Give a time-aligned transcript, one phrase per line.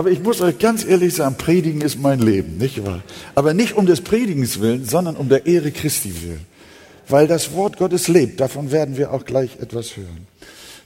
[0.00, 3.02] Aber ich muss euch ganz ehrlich sagen, Predigen ist mein Leben, nicht wahr?
[3.34, 6.46] Aber nicht um des Predigens willen, sondern um der Ehre Christi willen.
[7.06, 10.26] Weil das Wort Gottes lebt, davon werden wir auch gleich etwas hören.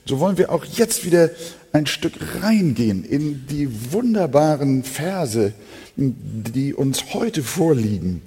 [0.05, 1.29] So wollen wir auch jetzt wieder
[1.71, 5.53] ein Stück reingehen in die wunderbaren Verse,
[5.95, 8.21] die uns heute vorliegen.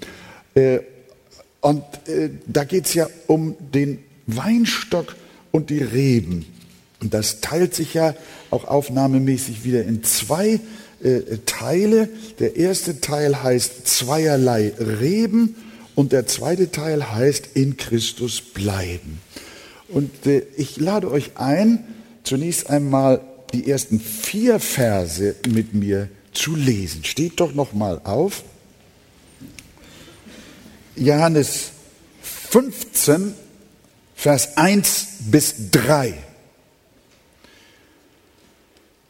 [0.54, 0.78] Äh,
[1.60, 5.16] und äh, da geht es ja um den Weinstock
[5.52, 6.46] und die Reben.
[7.02, 8.14] Und das teilt sich ja
[8.50, 10.60] auch aufnahmemäßig wieder in zwei
[11.02, 12.08] äh, Teile.
[12.38, 15.56] Der erste Teil heißt zweierlei Reben
[15.94, 19.20] und der zweite Teil heißt in Christus bleiben.
[19.88, 21.84] Und äh, ich lade euch ein,
[22.24, 23.20] zunächst einmal
[23.52, 27.04] die ersten vier Verse mit mir zu lesen.
[27.04, 28.42] Steht doch noch mal auf.
[30.96, 31.70] Johannes
[32.50, 33.34] 15,
[34.14, 36.14] Vers 1 bis 3.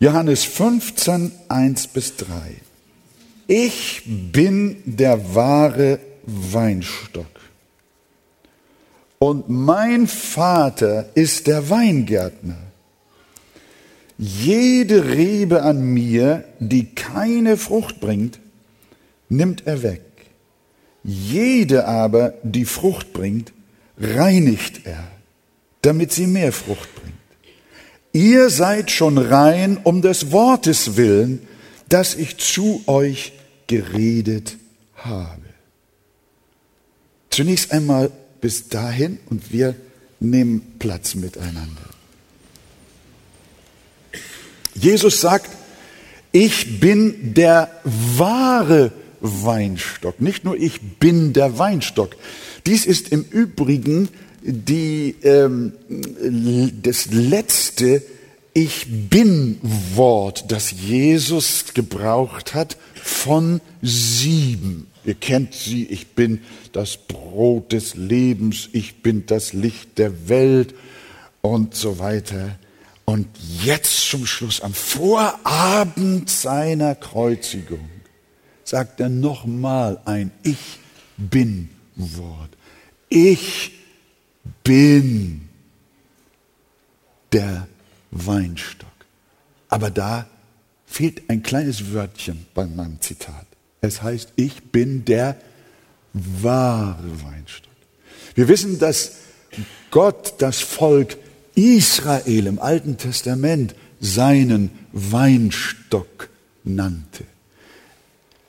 [0.01, 2.29] Johannes 15, 1 bis 3.
[3.49, 7.27] Ich bin der wahre Weinstock.
[9.19, 12.59] Und mein Vater ist der Weingärtner.
[14.19, 18.39] Jede Rebe an mir, die keine Frucht bringt,
[19.29, 20.03] nimmt er weg.
[21.03, 23.53] Jede aber, die Frucht bringt,
[23.99, 25.09] reinigt er,
[25.83, 27.08] damit sie mehr Frucht bringt.
[28.19, 31.47] Ihr seid schon rein um des Wortes willen,
[31.89, 33.31] das ich zu euch
[33.69, 34.57] geredet
[34.97, 35.41] habe.
[37.31, 38.11] Zunächst einmal
[38.41, 39.77] bis dahin und wir
[40.19, 41.91] nehmen Platz miteinander.
[44.75, 45.51] Jesus sagt,
[46.33, 50.21] ich bin der wahre Weinstock.
[50.21, 52.17] Nicht nur ich bin der Weinstock.
[52.67, 54.09] Dies ist im Übrigen
[54.43, 55.73] die, ähm,
[56.83, 58.03] das letzte
[58.55, 59.59] Ich bin
[59.95, 64.89] Wort, das Jesus gebraucht hat von sieben.
[65.05, 66.41] Ihr kennt sie, ich bin
[66.73, 70.75] das Brot des Lebens, ich bin das Licht der Welt
[71.41, 72.59] und so weiter.
[73.05, 73.27] Und
[73.65, 77.89] jetzt zum Schluss, am Vorabend seiner Kreuzigung,
[78.65, 80.79] sagt er nochmal ein Ich
[81.17, 82.51] bin Wort.
[83.09, 83.78] Ich
[84.69, 85.49] bin
[87.33, 87.67] der
[88.11, 88.89] Weinstock.
[89.71, 90.27] Aber da
[90.85, 93.47] fehlt ein kleines Wörtchen bei meinem Zitat.
[93.81, 95.37] Es heißt, ich bin der
[96.13, 97.73] wahre Weinstock.
[98.35, 99.13] Wir wissen, dass
[99.91, 101.17] Gott das Volk
[101.55, 106.29] Israel im Alten Testament seinen Weinstock
[106.63, 107.25] nannte.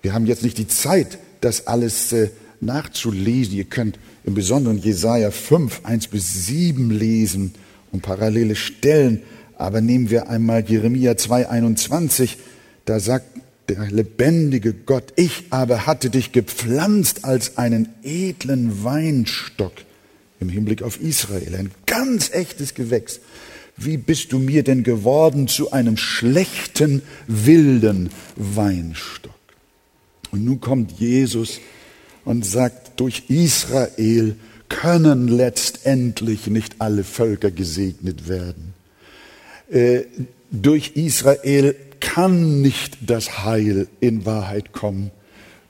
[0.01, 3.55] Wir haben jetzt nicht die Zeit, das alles äh, nachzulesen.
[3.55, 3.97] Ihr könnt
[4.29, 7.55] im Besonderen Jesaja 5, 1 bis 7 lesen
[7.91, 9.23] und parallele Stellen.
[9.57, 12.37] Aber nehmen wir einmal Jeremia 2, 21.
[12.85, 13.25] Da sagt
[13.69, 19.73] der lebendige Gott, ich aber hatte dich gepflanzt als einen edlen Weinstock
[20.39, 23.21] im Hinblick auf Israel, ein ganz echtes Gewächs.
[23.77, 29.33] Wie bist du mir denn geworden zu einem schlechten, wilden Weinstock?
[30.29, 31.59] Und nun kommt Jesus
[32.25, 34.35] und sagt, durch Israel
[34.67, 38.73] können letztendlich nicht alle Völker gesegnet werden.
[39.71, 40.01] Äh,
[40.51, 45.11] durch Israel kann nicht das Heil in Wahrheit kommen,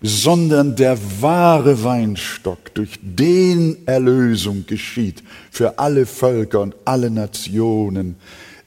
[0.02, 8.16] sondern der wahre Weinstock, durch den Erlösung geschieht für alle Völker und alle Nationen,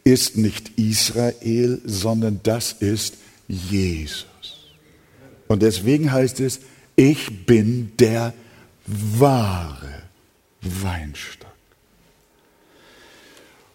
[0.04, 3.16] ist nicht Israel, sondern das ist
[3.48, 4.26] Jesus.
[5.48, 6.60] Und deswegen heißt es,
[6.96, 8.34] ich bin der
[8.86, 10.02] wahre
[10.62, 11.50] Weinstock.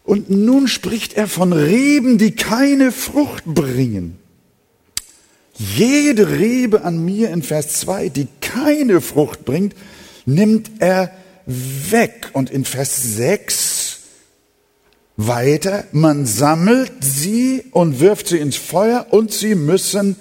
[0.04, 4.18] Und nun spricht er von Reben, die keine Frucht bringen.
[5.58, 9.76] Jede Rebe an mir in Vers 2, die keine Frucht bringt,
[10.26, 11.12] nimmt er
[11.46, 12.30] weg.
[12.34, 14.00] Und in Vers 6
[15.18, 20.16] weiter, man sammelt sie und wirft sie ins Feuer und sie müssen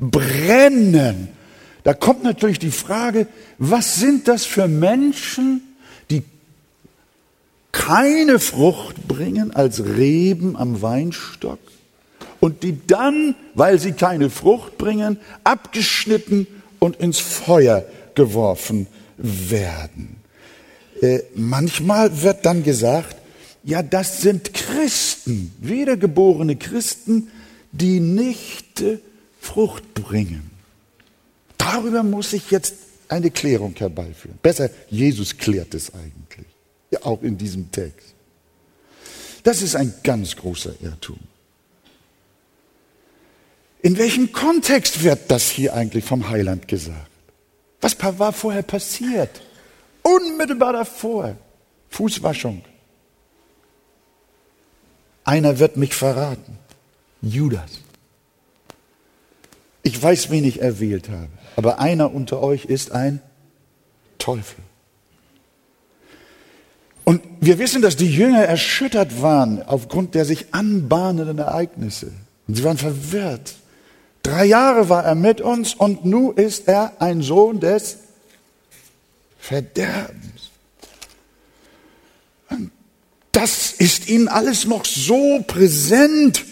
[0.00, 1.28] brennen.
[1.88, 3.26] Da kommt natürlich die Frage,
[3.56, 5.62] was sind das für Menschen,
[7.72, 11.60] keine Frucht bringen als Reben am Weinstock
[12.40, 16.46] und die dann, weil sie keine Frucht bringen, abgeschnitten
[16.78, 18.86] und ins Feuer geworfen
[19.16, 20.16] werden.
[21.00, 23.16] Äh, manchmal wird dann gesagt,
[23.64, 27.28] ja, das sind Christen, wiedergeborene Christen,
[27.72, 28.98] die nicht äh,
[29.40, 30.57] Frucht bringen.
[31.70, 32.74] Darüber muss ich jetzt
[33.08, 34.38] eine Klärung herbeiführen.
[34.42, 36.46] Besser, Jesus klärt es eigentlich.
[36.90, 38.14] Ja, auch in diesem Text.
[39.42, 41.18] Das ist ein ganz großer Irrtum.
[43.82, 47.10] In welchem Kontext wird das hier eigentlich vom Heiland gesagt?
[47.82, 49.42] Was war vorher passiert?
[50.02, 51.36] Unmittelbar davor.
[51.90, 52.64] Fußwaschung.
[55.24, 56.58] Einer wird mich verraten.
[57.20, 57.72] Judas.
[59.82, 63.20] Ich weiß, wen ich erwählt habe, aber einer unter euch ist ein
[64.18, 64.62] Teufel.
[67.02, 72.12] Und wir wissen, dass die Jünger erschüttert waren aufgrund der sich anbahnenden Ereignisse.
[72.46, 73.56] Und sie waren verwirrt.
[74.22, 77.96] Drei Jahre war er mit uns und nun ist er ein Sohn des
[79.40, 80.52] Verderbens.
[82.50, 82.70] Und
[83.32, 86.44] das ist ihnen alles noch so präsent.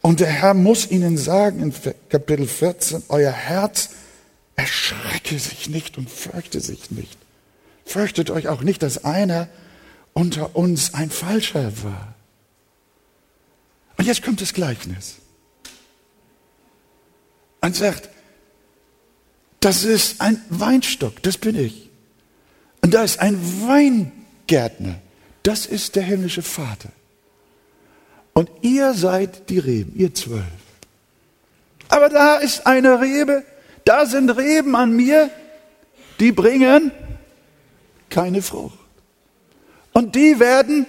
[0.00, 1.74] Und der Herr muss ihnen sagen in
[2.08, 3.90] Kapitel 14, euer Herz
[4.56, 7.18] erschrecke sich nicht und fürchte sich nicht.
[7.84, 9.48] Fürchtet euch auch nicht, dass einer
[10.12, 12.14] unter uns ein Falscher war.
[13.96, 15.16] Und jetzt kommt das Gleichnis.
[17.60, 18.08] Und sagt,
[19.60, 21.88] das ist ein Weinstock, das bin ich.
[22.80, 25.00] Und da ist ein Weingärtner,
[25.44, 26.88] das ist der himmlische Vater.
[28.34, 30.42] Und ihr seid die Reben, ihr zwölf.
[31.88, 33.44] Aber da ist eine Rebe,
[33.84, 35.30] da sind Reben an mir,
[36.20, 36.92] die bringen
[38.08, 38.78] keine Frucht.
[39.92, 40.86] Und die werden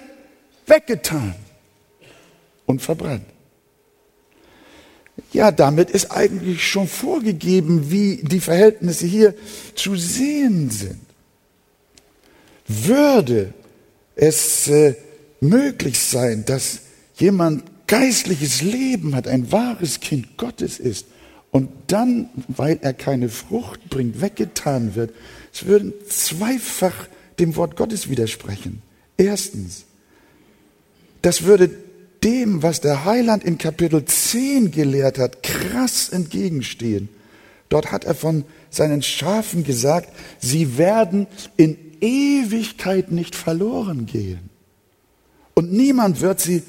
[0.66, 1.36] weggetan
[2.66, 3.26] und verbrannt.
[5.32, 9.36] Ja, damit ist eigentlich schon vorgegeben, wie die Verhältnisse hier
[9.76, 11.02] zu sehen sind.
[12.68, 13.54] Würde
[14.16, 14.96] es äh,
[15.40, 16.80] möglich sein, dass
[17.16, 21.06] jemand geistliches Leben hat, ein wahres Kind Gottes ist
[21.54, 25.14] und dann, weil er keine Frucht bringt, weggetan wird,
[25.54, 27.08] es würden zweifach
[27.38, 28.82] dem Wort Gottes widersprechen.
[29.18, 29.86] Erstens,
[31.22, 31.70] das würde
[32.24, 37.08] dem, was der Heiland in Kapitel 10 gelehrt hat, krass entgegenstehen.
[37.70, 40.10] Dort hat er von seinen Schafen gesagt,
[40.40, 44.50] sie werden in Ewigkeit nicht verloren gehen.
[45.54, 46.64] Und niemand wird sie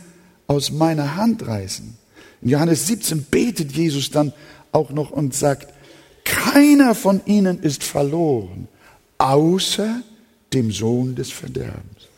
[0.46, 1.96] aus meiner Hand reißen.
[2.44, 4.34] In Johannes 17 betet Jesus dann
[4.74, 5.72] auch noch und sagt,
[6.24, 8.68] keiner von ihnen ist verloren,
[9.18, 10.02] außer
[10.52, 12.08] dem Sohn des Verderbens.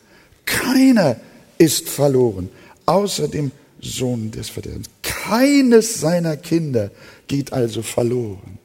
[0.45, 1.17] Keiner
[1.57, 2.49] ist verloren,
[2.85, 3.51] außer dem
[3.81, 4.89] Sohn des Verderbens.
[5.01, 6.91] Keines seiner Kinder
[7.27, 8.57] geht also verloren.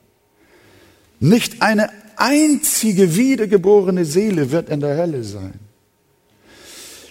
[1.20, 5.58] Nicht eine einzige wiedergeborene Seele wird in der Hölle sein.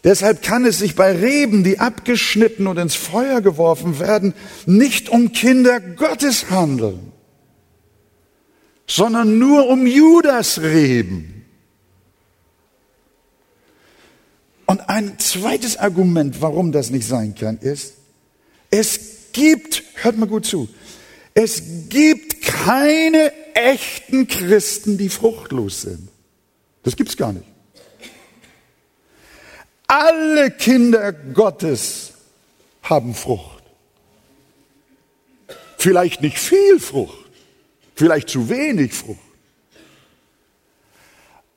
[0.03, 4.33] Deshalb kann es sich bei Reben, die abgeschnitten und ins Feuer geworfen werden,
[4.65, 7.11] nicht um Kinder Gottes handeln,
[8.87, 11.45] sondern nur um Judasreben.
[14.65, 17.95] Und ein zweites Argument, warum das nicht sein kann, ist,
[18.71, 18.99] es
[19.33, 20.67] gibt, hört mal gut zu,
[21.33, 26.09] es gibt keine echten Christen, die fruchtlos sind.
[26.83, 27.50] Das gibt's gar nicht.
[29.93, 32.13] Alle Kinder Gottes
[32.83, 33.61] haben Frucht.
[35.77, 37.17] Vielleicht nicht viel Frucht,
[37.93, 39.19] vielleicht zu wenig Frucht.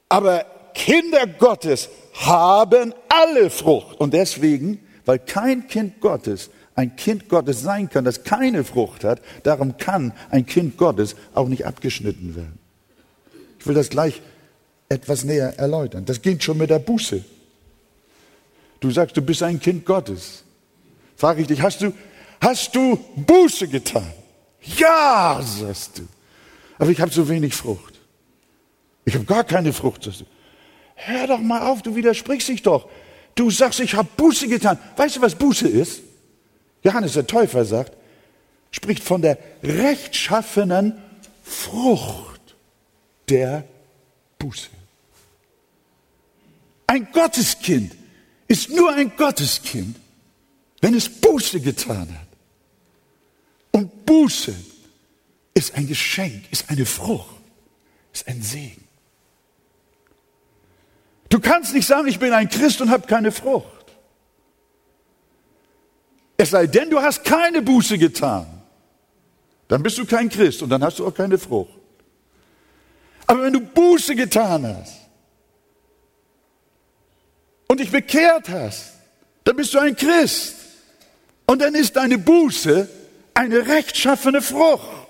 [0.09, 0.45] Aber
[0.75, 4.01] Kinder Gottes haben alle Frucht.
[4.01, 9.23] Und deswegen, weil kein Kind Gottes ein Kind Gottes sein kann, das keine Frucht hat,
[9.45, 12.59] darum kann ein Kind Gottes auch nicht abgeschnitten werden.
[13.61, 14.23] Ich will das gleich
[14.89, 16.05] etwas näher erläutern.
[16.05, 17.25] Das geht schon mit der Buße.
[18.81, 20.45] Du sagst, du bist ein Kind Gottes.
[21.17, 21.93] Frage ich dich, hast du,
[22.41, 24.13] hast du Buße getan?
[24.77, 26.03] Ja, sagst du.
[26.79, 28.01] Aber ich habe so wenig Frucht.
[29.05, 30.25] Ich habe gar keine Frucht, sagst du.
[30.97, 32.89] Hör doch mal auf, du widersprichst dich doch.
[33.35, 34.79] Du sagst, ich habe Buße getan.
[34.97, 36.03] Weißt du, was Buße ist?
[36.83, 37.97] Johannes der Täufer sagt,
[38.71, 41.01] spricht von der rechtschaffenen
[41.43, 42.55] Frucht
[43.29, 43.65] der
[44.39, 44.69] Buße.
[46.87, 47.93] Ein Gotteskind
[48.49, 49.97] ist nur ein Gotteskind,
[50.81, 52.29] wenn es Buße getan hat.
[53.73, 54.55] Und Buße
[55.55, 57.41] ist ein Geschenk, ist eine Frucht,
[58.13, 58.85] ist ein Segen.
[61.29, 63.67] Du kannst nicht sagen, ich bin ein Christ und habe keine Frucht.
[66.37, 68.47] Es sei denn, du hast keine Buße getan.
[69.69, 71.73] Dann bist du kein Christ und dann hast du auch keine Frucht.
[73.27, 75.04] Aber wenn du Buße getan hast
[77.75, 78.93] und dich bekehrt hast,
[79.43, 80.55] dann bist du ein Christ.
[81.45, 82.89] Und dann ist deine Buße
[83.35, 85.09] eine rechtschaffene Frucht,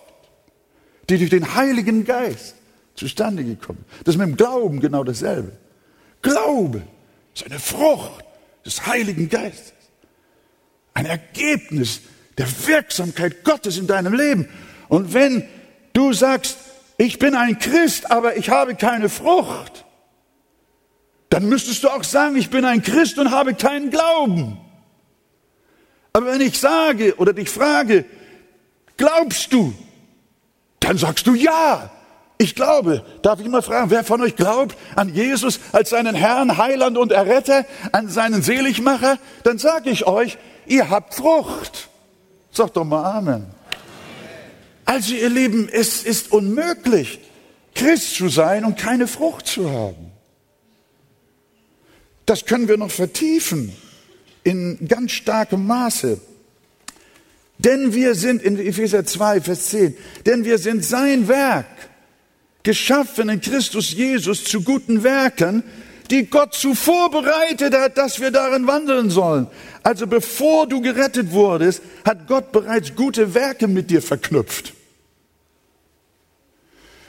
[1.11, 2.54] die durch den Heiligen Geist
[2.94, 4.06] zustande gekommen ist.
[4.06, 5.52] Das ist mit dem Glauben genau dasselbe.
[6.23, 6.83] Glaube
[7.35, 8.25] ist eine Frucht
[8.64, 9.75] des Heiligen Geistes.
[10.94, 12.00] Ein Ergebnis
[12.38, 14.49] der Wirksamkeit Gottes in deinem Leben.
[14.88, 15.47] Und wenn
[15.92, 16.56] du sagst,
[16.97, 19.84] ich bin ein Christ, aber ich habe keine Frucht,
[21.35, 24.57] dann müsstest du auch sagen, ich bin ein Christ und habe keinen Glauben.
[26.12, 28.05] Aber wenn ich sage oder dich frage,
[28.97, 29.75] glaubst du?
[30.79, 31.91] Dann sagst du ja.
[32.38, 33.05] Ich glaube.
[33.23, 37.11] Darf ich mal fragen, wer von euch glaubt an Jesus als seinen Herrn, Heiland und
[37.11, 39.19] Erretter, an seinen Seligmacher?
[39.43, 41.88] Dann sage ich euch, ihr habt Frucht.
[42.53, 43.47] Sag doch mal Amen.
[44.85, 47.19] Also ihr Lieben, es ist unmöglich,
[47.75, 50.13] Christ zu sein und keine Frucht zu haben.
[52.26, 53.73] Das können wir noch vertiefen
[54.45, 56.21] in ganz starkem Maße.
[57.59, 61.66] Denn wir sind in Epheser 2, Vers 10, denn wir sind sein Werk,
[62.62, 65.62] geschaffen in Christus Jesus zu guten Werken,
[66.11, 69.47] die Gott zuvor bereitet hat, dass wir darin wandeln sollen.
[69.83, 74.75] Also bevor du gerettet wurdest, hat Gott bereits gute Werke mit dir verknüpft.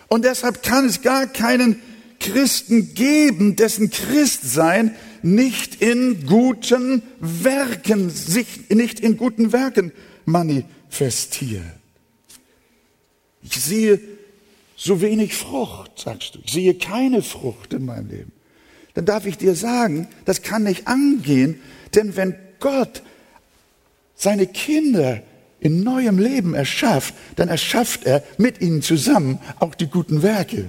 [0.08, 1.82] Und deshalb kann es gar keinen
[2.20, 9.92] Christen geben, dessen Christsein nicht in guten Werken, sich nicht in guten Werken
[10.26, 11.64] manifestiert.
[13.44, 14.00] Ich sehe
[14.76, 16.40] so wenig Frucht, sagst du.
[16.44, 18.32] Ich sehe keine Frucht in meinem Leben.
[18.94, 21.60] Dann darf ich dir sagen, das kann nicht angehen,
[21.94, 23.04] denn wenn Gott
[24.16, 25.22] seine Kinder
[25.60, 30.66] in neuem Leben erschafft, dann erschafft er mit ihnen zusammen auch die guten Werke.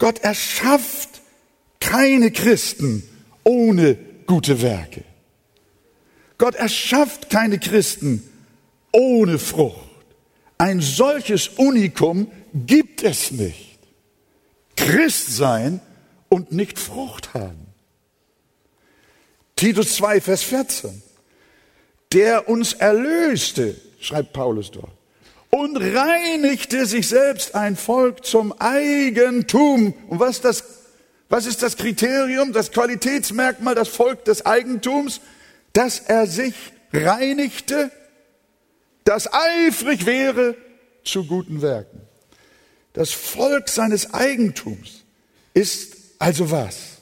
[0.00, 1.20] Gott erschafft
[1.78, 3.04] keine Christen
[3.44, 5.04] ohne gute Werke.
[6.38, 8.28] Gott erschafft keine Christen
[8.92, 9.90] ohne Frucht.
[10.56, 13.78] Ein solches Unikum gibt es nicht.
[14.74, 15.80] Christ sein
[16.30, 17.66] und nicht Frucht haben.
[19.54, 21.02] Titus 2, Vers 14.
[22.14, 24.99] Der uns erlöste, schreibt Paulus dort,
[25.50, 29.94] und reinigte sich selbst ein Volk zum Eigentum.
[30.08, 30.64] Und was, das,
[31.28, 35.20] was ist das Kriterium, das Qualitätsmerkmal, das Volk des Eigentums?
[35.72, 36.54] Dass er sich
[36.92, 37.90] reinigte,
[39.04, 40.56] das eifrig wäre
[41.04, 42.00] zu guten Werken.
[42.92, 45.04] Das Volk seines Eigentums
[45.54, 46.98] ist also was?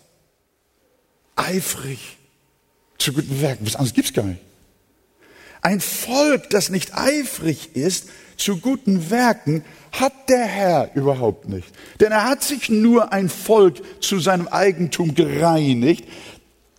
[1.37, 2.19] Eifrig
[2.99, 3.67] zu guten Werken.
[3.67, 4.40] Was anderes gibt's gar nicht.
[5.61, 11.68] Ein Volk, das nicht eifrig ist, zu guten Werken hat der Herr überhaupt nicht.
[12.00, 16.04] Denn er hat sich nur ein Volk zu seinem Eigentum gereinigt,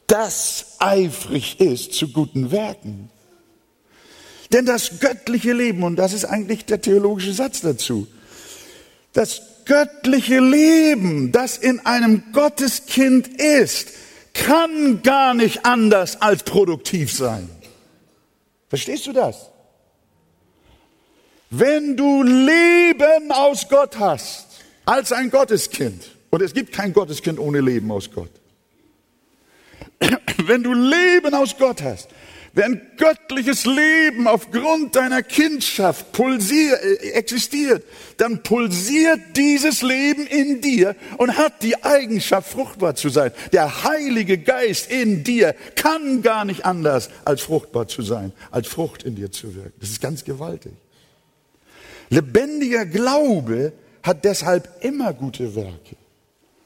[0.08, 3.12] das eifrig ist zu guten Werken.
[4.52, 8.08] Denn das göttliche Leben, und das ist eigentlich der theologische Satz dazu,
[9.14, 13.90] das göttliche Leben, das in einem Gotteskind ist,
[14.34, 17.50] kann gar nicht anders als produktiv sein.
[18.70, 19.50] Verstehst du das?
[21.50, 24.48] Wenn du Leben aus Gott hast,
[24.86, 28.30] als ein Gotteskind, und es gibt kein Gotteskind ohne Leben aus Gott.
[30.38, 32.10] Wenn du Leben aus Gott hast,
[32.54, 37.84] wenn göttliches Leben aufgrund deiner Kindschaft pulsiert, äh, existiert,
[38.18, 43.32] dann pulsiert dieses Leben in dir und hat die Eigenschaft, fruchtbar zu sein.
[43.54, 49.04] Der Heilige Geist in dir kann gar nicht anders, als fruchtbar zu sein, als Frucht
[49.04, 49.74] in dir zu wirken.
[49.80, 50.74] Das ist ganz gewaltig.
[52.10, 53.74] Lebendiger Glaube
[54.04, 55.96] hat deshalb immer gute Werke.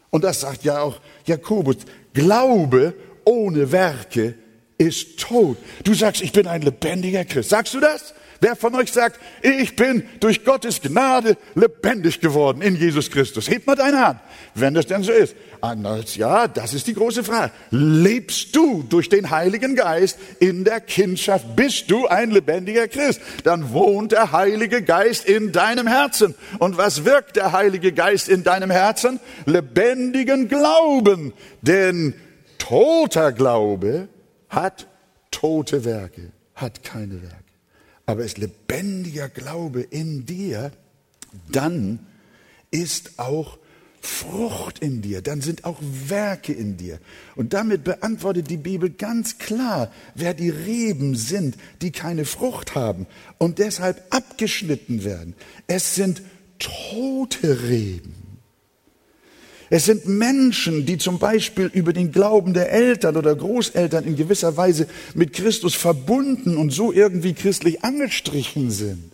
[0.10, 1.78] Und das sagt ja auch Jakobus.
[2.14, 2.94] Glaube
[3.26, 4.36] ohne Werke
[4.78, 5.58] ist tot.
[5.84, 7.50] Du sagst, ich bin ein lebendiger Christ.
[7.50, 8.14] Sagst du das?
[8.44, 13.50] Wer von euch sagt, ich bin durch Gottes Gnade lebendig geworden in Jesus Christus?
[13.50, 14.20] Hebt mal deine Hand,
[14.54, 15.34] wenn das denn so ist.
[15.62, 17.54] Anders, ja, das ist die große Frage.
[17.70, 21.56] Lebst du durch den Heiligen Geist in der Kindschaft?
[21.56, 23.22] Bist du ein lebendiger Christ?
[23.46, 26.36] Dann wohnt der Heilige Geist in deinem Herzen.
[26.60, 29.22] Und was wirkt der Heilige Geist in deinem Herzen?
[29.46, 31.32] Lebendigen Glauben.
[31.62, 32.14] Denn
[32.58, 34.10] toter Glaube
[34.50, 34.86] hat
[35.32, 37.43] tote Werke, hat keine Werke
[38.06, 40.72] aber ist lebendiger Glaube in dir,
[41.52, 42.00] dann
[42.72, 43.58] ist auch
[44.02, 47.00] Frucht in dir, dann sind auch Werke in dir.
[47.38, 53.08] Und damit beantwortet die Bibel ganz klar, wer die Reben sind, die keine Frucht haben
[53.38, 55.36] und deshalb abgeschnitten werden.
[55.68, 56.22] Es sind
[56.60, 58.23] tote Reben.
[59.76, 64.56] Es sind Menschen, die zum Beispiel über den Glauben der Eltern oder Großeltern in gewisser
[64.56, 69.12] Weise mit Christus verbunden und so irgendwie christlich angestrichen sind.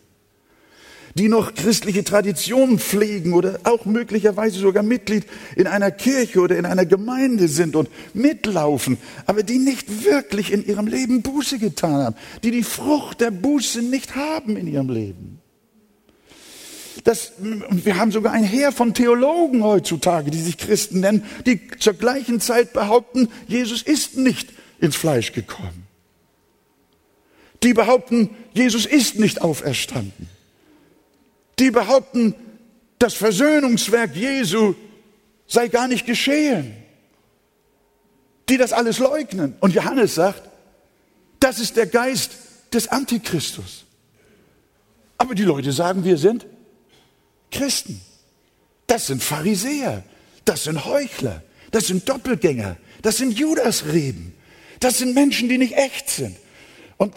[1.15, 5.25] die noch christliche Traditionen pflegen oder auch möglicherweise sogar Mitglied
[5.55, 10.65] in einer Kirche oder in einer Gemeinde sind und mitlaufen, aber die nicht wirklich in
[10.65, 15.38] ihrem Leben Buße getan haben, die die Frucht der Buße nicht haben in ihrem Leben.
[17.03, 21.93] Das, wir haben sogar ein Heer von Theologen heutzutage, die sich Christen nennen, die zur
[21.93, 25.87] gleichen Zeit behaupten, Jesus ist nicht ins Fleisch gekommen.
[27.63, 30.29] Die behaupten, Jesus ist nicht auferstanden
[31.59, 32.33] die behaupten,
[32.97, 34.75] das Versöhnungswerk Jesu
[35.47, 36.75] sei gar nicht geschehen,
[38.47, 39.55] die das alles leugnen.
[39.59, 40.43] Und Johannes sagt,
[41.39, 42.31] das ist der Geist
[42.73, 43.85] des Antichristus.
[45.17, 46.45] Aber die Leute sagen, wir sind
[47.51, 48.01] Christen.
[48.87, 50.03] Das sind Pharisäer,
[50.45, 54.33] das sind Heuchler, das sind Doppelgänger, das sind Judasreden,
[54.79, 56.35] das sind Menschen, die nicht echt sind.
[56.97, 57.13] Und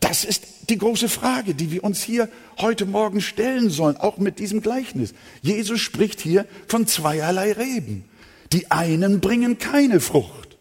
[0.00, 4.38] das ist die große Frage, die wir uns hier heute Morgen stellen sollen, auch mit
[4.38, 5.14] diesem Gleichnis.
[5.42, 8.04] Jesus spricht hier von zweierlei Reben.
[8.52, 10.56] Die einen bringen keine Frucht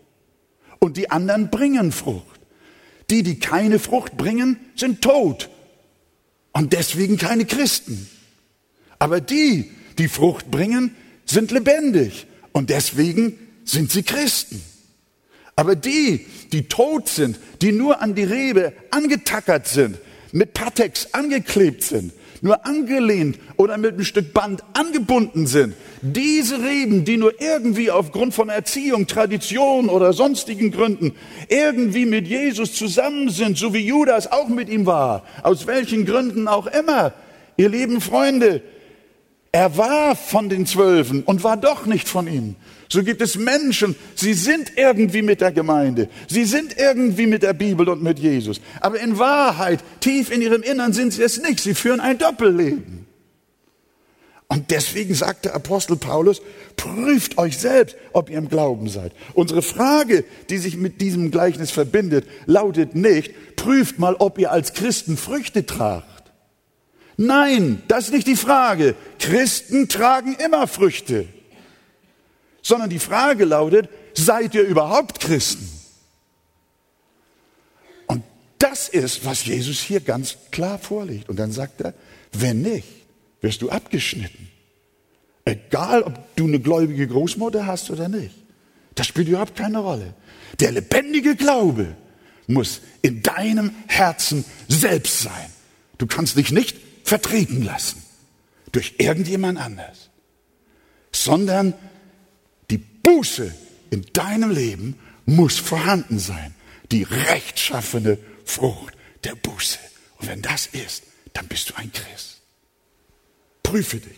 [0.80, 2.40] und die anderen bringen Frucht.
[3.10, 5.50] Die, die keine Frucht bringen, sind tot
[6.52, 8.10] und deswegen keine Christen.
[9.06, 9.70] Aber die,
[10.00, 10.96] die Frucht bringen,
[11.26, 14.64] sind lebendig und deswegen sind sie Christen.
[15.56, 20.00] Aber die, die tot sind, die nur an die Rebe angetackert sind,
[20.32, 27.06] mit Patex angeklebt sind, nur angelehnt oder mit einem Stück Band angebunden sind, diese Reben,
[27.06, 31.14] die nur irgendwie aufgrund von Erziehung, Tradition oder sonstigen Gründen
[31.48, 36.48] irgendwie mit Jesus zusammen sind, so wie Judas auch mit ihm war, aus welchen Gründen
[36.48, 37.14] auch immer,
[37.56, 38.64] ihr lieben Freunde,
[39.56, 42.58] er war von den Zwölfen und war doch nicht von ihnen.
[42.90, 47.54] So gibt es Menschen, sie sind irgendwie mit der Gemeinde, sie sind irgendwie mit der
[47.54, 48.60] Bibel und mit Jesus.
[48.82, 51.62] Aber in Wahrheit, tief in ihrem Innern sind sie es nicht.
[51.62, 53.06] Sie führen ein Doppelleben.
[54.50, 56.42] Und deswegen sagt der Apostel Paulus,
[56.76, 59.14] prüft euch selbst, ob ihr im Glauben seid.
[59.36, 64.74] Unsere Frage, die sich mit diesem Gleichnis verbindet, lautet nicht, prüft mal, ob ihr als
[64.74, 66.15] Christen Früchte tragt.
[67.18, 68.96] Nein, das ist nicht die Frage.
[69.20, 71.28] Christen tragen immer Früchte
[72.66, 75.70] sondern die Frage lautet, seid ihr überhaupt Christen?
[78.08, 78.24] Und
[78.58, 81.30] das ist, was Jesus hier ganz klar vorlegt.
[81.30, 81.94] Und dann sagt er,
[82.32, 82.88] wenn nicht,
[83.42, 84.50] wirst du abgeschnitten.
[85.46, 88.34] Egal, ob du eine gläubige Großmutter hast oder nicht.
[88.96, 90.16] Das spielt überhaupt keine Rolle.
[90.60, 91.96] Der lebendige Glaube
[92.48, 95.51] muss in deinem Herzen selbst sein.
[96.00, 98.03] Du kannst dich nicht vertreten lassen
[98.74, 100.09] durch irgendjemand anders,
[101.13, 101.74] sondern
[103.05, 103.53] Buße
[103.91, 106.55] in deinem Leben muss vorhanden sein.
[106.91, 109.79] Die rechtschaffene Frucht der Buße.
[110.18, 112.41] Und wenn das ist, dann bist du ein Christ.
[113.63, 114.18] Prüfe dich.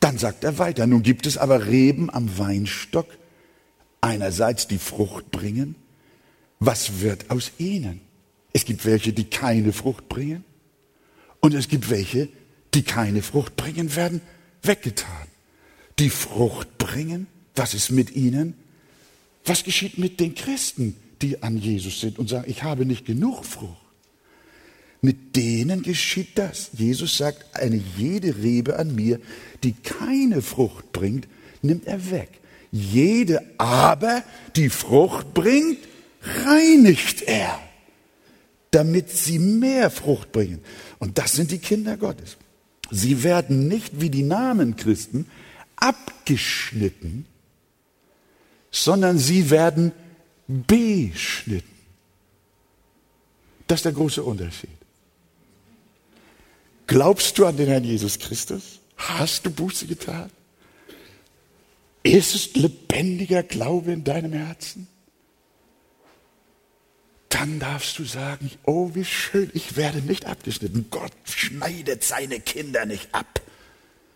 [0.00, 3.06] Dann sagt er weiter, nun gibt es aber Reben am Weinstock,
[4.00, 5.76] einerseits die Frucht bringen.
[6.58, 8.00] Was wird aus ihnen?
[8.52, 10.44] Es gibt welche, die keine Frucht bringen
[11.40, 12.28] und es gibt welche,
[12.74, 14.20] die keine Frucht bringen, werden
[14.62, 15.30] weggetan
[16.00, 17.28] die Frucht bringen?
[17.54, 18.54] Was ist mit ihnen?
[19.44, 23.44] Was geschieht mit den Christen, die an Jesus sind und sagen, ich habe nicht genug
[23.44, 23.76] Frucht?
[25.02, 26.70] Mit denen geschieht das.
[26.76, 29.18] Jesus sagt, eine jede Rebe an mir,
[29.62, 31.26] die keine Frucht bringt,
[31.62, 32.28] nimmt er weg.
[32.70, 34.22] Jede aber,
[34.56, 35.78] die Frucht bringt,
[36.22, 37.58] reinigt er,
[38.70, 40.62] damit sie mehr Frucht bringen.
[40.98, 42.36] Und das sind die Kinder Gottes.
[42.90, 45.26] Sie werden nicht wie die Namen Christen
[45.76, 47.26] abgeschnitten,
[48.70, 49.92] sondern sie werden
[50.46, 51.68] beschnitten.
[53.66, 54.70] Das ist der große Unterschied.
[56.86, 58.80] Glaubst du an den Herrn Jesus Christus?
[58.96, 60.28] Hast du Buße getan?
[62.02, 64.88] Ist es lebendiger Glaube in deinem Herzen?
[67.30, 70.88] Dann darfst du sagen, oh wie schön, ich werde nicht abgeschnitten.
[70.90, 73.40] Gott schneidet seine Kinder nicht ab.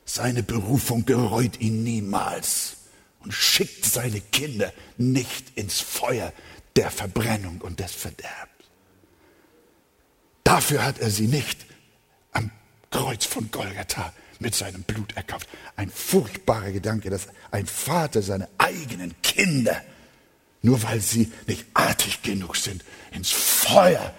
[0.05, 2.77] Seine Berufung gereut ihn niemals
[3.21, 6.33] und schickt seine Kinder nicht ins Feuer
[6.77, 8.51] der Verbrennung und des Verderbens.
[10.43, 11.65] Dafür hat er sie nicht
[12.33, 12.51] am
[12.91, 15.49] Kreuz von Golgatha mit seinem Blut erkauft.
[15.77, 19.81] Ein furchtbarer Gedanke, dass ein Vater seine eigenen Kinder,
[20.65, 24.15] nur weil sie nicht artig genug sind, ins Feuer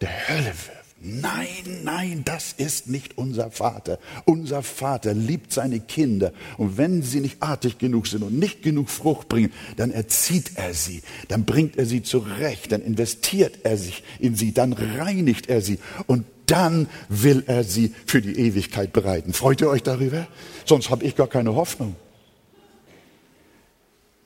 [0.00, 0.84] der Hölle wirft.
[1.06, 3.98] Nein, nein, das ist nicht unser Vater.
[4.24, 6.32] Unser Vater liebt seine Kinder.
[6.56, 10.72] Und wenn sie nicht artig genug sind und nicht genug Frucht bringen, dann erzieht er
[10.72, 15.60] sie, dann bringt er sie zurecht, dann investiert er sich in sie, dann reinigt er
[15.60, 19.32] sie und dann will er sie für die Ewigkeit bereiten.
[19.32, 20.26] Freut ihr euch darüber?
[20.64, 21.94] Sonst habe ich gar keine Hoffnung.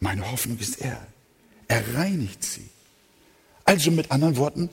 [0.00, 0.98] Meine Hoffnung ist er.
[1.68, 2.68] Er reinigt sie.
[3.64, 4.70] Also mit anderen Worten,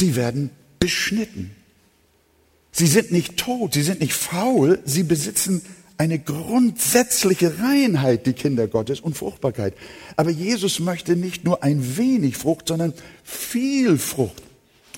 [0.00, 1.54] die werden beschnitten.
[2.72, 5.62] Sie sind nicht tot, sie sind nicht faul, sie besitzen
[5.98, 9.74] eine grundsätzliche Reinheit, die Kinder Gottes und Fruchtbarkeit.
[10.16, 14.42] Aber Jesus möchte nicht nur ein wenig Frucht, sondern viel Frucht.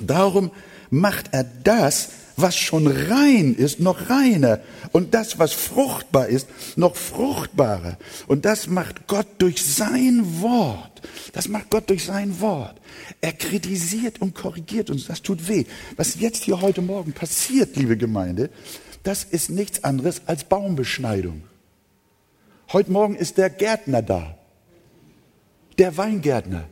[0.00, 0.52] Darum
[0.90, 4.60] macht er das, was schon rein ist, noch reiner.
[4.92, 7.98] Und das, was fruchtbar ist, noch fruchtbarer.
[8.26, 11.02] Und das macht Gott durch sein Wort.
[11.32, 12.80] Das macht Gott durch sein Wort.
[13.20, 15.06] Er kritisiert und korrigiert uns.
[15.06, 15.64] Das tut weh.
[15.96, 18.50] Was jetzt hier heute Morgen passiert, liebe Gemeinde,
[19.02, 21.42] das ist nichts anderes als Baumbeschneidung.
[22.72, 24.38] Heute Morgen ist der Gärtner da.
[25.78, 26.64] Der Weingärtner.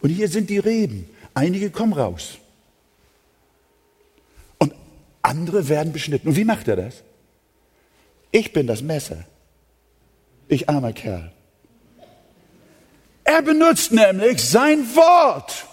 [0.00, 1.06] Und hier sind die Reben.
[1.34, 2.38] Einige kommen raus.
[5.22, 6.28] Andere werden beschnitten.
[6.28, 7.02] Und wie macht er das?
[8.30, 9.24] Ich bin das Messer.
[10.48, 11.32] Ich armer Kerl.
[13.24, 15.66] Er benutzt nämlich sein Wort,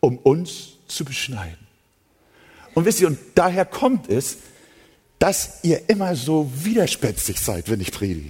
[0.00, 1.66] um uns zu beschneiden.
[2.74, 4.38] Und wisst ihr, und daher kommt es,
[5.18, 8.28] dass ihr immer so widerspenstig seid, wenn ich predige.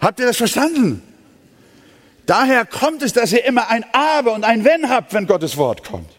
[0.00, 1.02] Habt ihr das verstanden?
[2.26, 5.84] Daher kommt es, dass ihr immer ein Aber und ein Wenn habt, wenn Gottes Wort
[5.84, 6.10] kommt.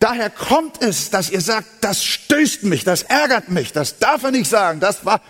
[0.00, 4.30] Daher kommt es, dass ihr sagt, das stößt mich, das ärgert mich, das darf er
[4.30, 5.20] nicht sagen, das war,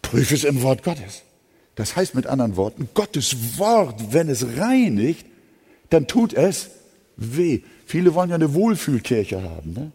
[0.00, 1.22] prüf es im Wort Gottes.
[1.74, 5.26] Das heißt mit anderen Worten, Gottes Wort, wenn es reinigt,
[5.90, 6.70] dann tut es
[7.16, 7.60] weh.
[7.84, 9.74] Viele wollen ja eine Wohlfühlkirche haben.
[9.74, 9.92] Ne?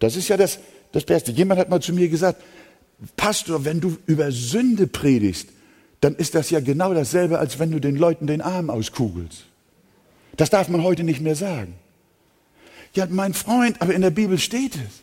[0.00, 0.58] Das ist ja das,
[0.90, 1.30] das Beste.
[1.30, 2.42] Jemand hat mal zu mir gesagt,
[3.16, 5.48] Pastor, wenn du über Sünde predigst,
[6.00, 9.44] dann ist das ja genau dasselbe, als wenn du den Leuten den Arm auskugelst.
[10.36, 11.74] Das darf man heute nicht mehr sagen.
[12.94, 15.02] Ja, mein Freund, aber in der Bibel steht es.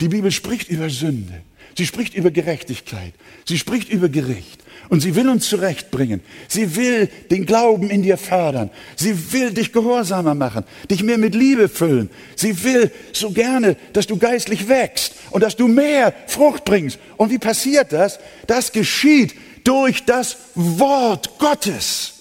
[0.00, 1.42] Die Bibel spricht über Sünde.
[1.76, 3.12] Sie spricht über Gerechtigkeit.
[3.46, 4.62] Sie spricht über Gericht.
[4.88, 6.22] Und sie will uns zurechtbringen.
[6.48, 8.70] Sie will den Glauben in dir fördern.
[8.94, 12.08] Sie will dich gehorsamer machen, dich mehr mit Liebe füllen.
[12.36, 16.98] Sie will so gerne, dass du geistlich wächst und dass du mehr Frucht bringst.
[17.16, 18.20] Und wie passiert das?
[18.46, 22.14] Das geschieht durch das Wort Gottes.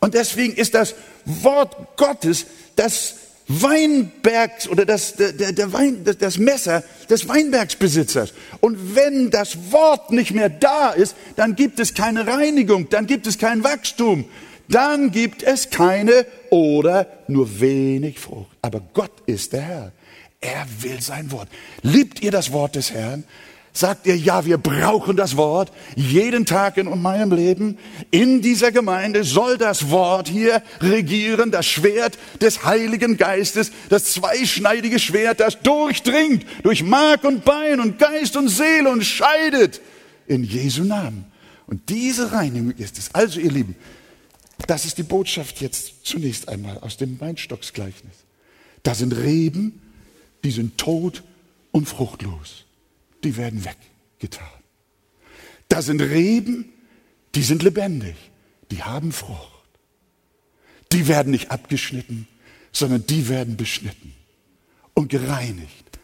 [0.00, 3.14] Und deswegen ist das Wort Gottes das
[3.48, 8.32] Weinbergs oder das, der, der Wein, das Messer des Weinbergsbesitzers.
[8.60, 13.26] Und wenn das Wort nicht mehr da ist, dann gibt es keine Reinigung, dann gibt
[13.26, 14.24] es kein Wachstum,
[14.68, 18.56] dann gibt es keine oder nur wenig Frucht.
[18.62, 19.92] Aber Gott ist der Herr.
[20.40, 21.48] Er will sein Wort.
[21.82, 23.24] Liebt ihr das Wort des Herrn?
[23.72, 27.78] Sagt ihr, ja, wir brauchen das Wort jeden Tag in meinem Leben.
[28.10, 34.98] In dieser Gemeinde soll das Wort hier regieren, das Schwert des Heiligen Geistes, das zweischneidige
[34.98, 39.80] Schwert, das durchdringt durch Mark und Bein und Geist und Seele und scheidet
[40.26, 41.24] in Jesu Namen.
[41.66, 43.14] Und diese Reinigung ist es.
[43.14, 43.74] Also, ihr Lieben,
[44.66, 48.12] das ist die Botschaft jetzt zunächst einmal aus dem Weinstocksgleichnis.
[48.82, 49.80] Da sind Reben,
[50.44, 51.22] die sind tot
[51.70, 52.66] und fruchtlos
[53.24, 54.48] die werden weggetan.
[55.68, 56.72] Da sind Reben,
[57.34, 58.16] die sind lebendig,
[58.70, 59.50] die haben Frucht.
[60.92, 62.28] Die werden nicht abgeschnitten,
[62.72, 64.14] sondern die werden beschnitten
[64.94, 65.98] und gereinigt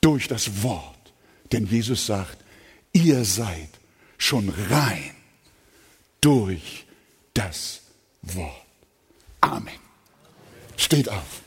[0.00, 1.12] durch das Wort.
[1.52, 2.38] Denn Jesus sagt,
[2.92, 3.68] ihr seid
[4.18, 5.14] schon rein
[6.20, 6.86] durch
[7.34, 7.82] das
[8.22, 8.66] Wort.
[9.40, 9.74] Amen.
[10.76, 11.42] Steht auf.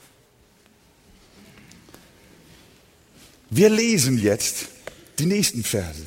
[3.49, 4.67] Wir lesen jetzt
[5.19, 6.03] die nächsten Verse.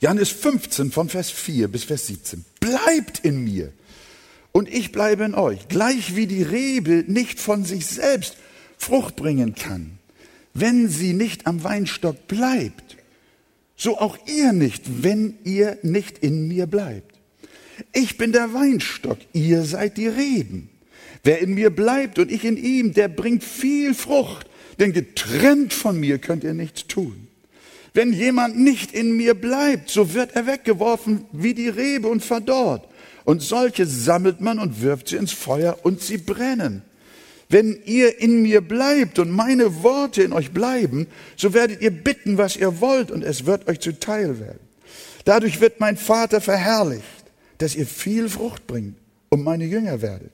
[0.00, 2.44] Johannes 15 von Vers 4 bis Vers 17.
[2.60, 3.72] Bleibt in mir
[4.52, 8.36] und ich bleibe in euch, gleich wie die Rebe nicht von sich selbst
[8.76, 9.98] Frucht bringen kann,
[10.52, 12.96] wenn sie nicht am Weinstock bleibt,
[13.76, 17.18] so auch ihr nicht, wenn ihr nicht in mir bleibt.
[17.92, 20.68] Ich bin der Weinstock, ihr seid die Reben.
[21.22, 24.46] Wer in mir bleibt und ich in ihm, der bringt viel Frucht,
[24.78, 27.28] denn getrennt von mir könnt ihr nichts tun.
[27.92, 32.88] Wenn jemand nicht in mir bleibt, so wird er weggeworfen wie die Rebe und verdorrt.
[33.24, 36.82] Und solche sammelt man und wirft sie ins Feuer und sie brennen.
[37.48, 41.06] Wenn ihr in mir bleibt und meine Worte in euch bleiben,
[41.36, 44.58] so werdet ihr bitten, was ihr wollt, und es wird euch zuteil werden.
[45.24, 47.04] Dadurch wird mein Vater verherrlicht,
[47.58, 48.96] dass ihr viel Frucht bringt
[49.28, 50.32] und meine Jünger werdet.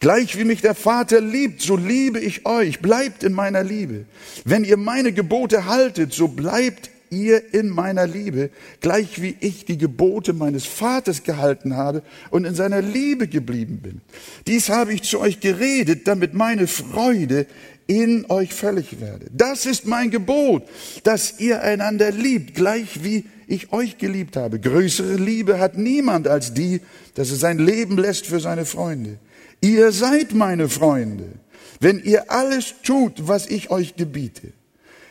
[0.00, 2.80] Gleich wie mich der Vater liebt, so liebe ich euch.
[2.80, 4.04] Bleibt in meiner Liebe.
[4.44, 9.78] Wenn ihr meine Gebote haltet, so bleibt ihr in meiner Liebe, gleich wie ich die
[9.78, 14.00] Gebote meines Vaters gehalten habe und in seiner Liebe geblieben bin.
[14.46, 17.46] Dies habe ich zu euch geredet, damit meine Freude
[17.86, 19.26] in euch völlig werde.
[19.32, 20.64] Das ist mein Gebot,
[21.04, 24.60] dass ihr einander liebt, gleich wie ich euch geliebt habe.
[24.60, 26.82] Größere Liebe hat niemand als die,
[27.14, 29.18] dass er sein Leben lässt für seine Freunde.
[29.60, 31.30] Ihr seid meine Freunde,
[31.80, 34.52] wenn ihr alles tut, was ich euch gebiete.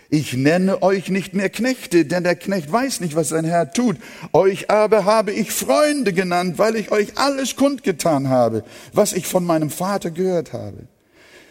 [0.10, 3.98] Ich nenne euch nicht mehr Knechte, denn der Knecht weiß nicht, was sein Herr tut.
[4.32, 9.46] Euch aber habe ich Freunde genannt, weil ich euch alles kundgetan habe, was ich von
[9.46, 10.88] meinem Vater gehört habe.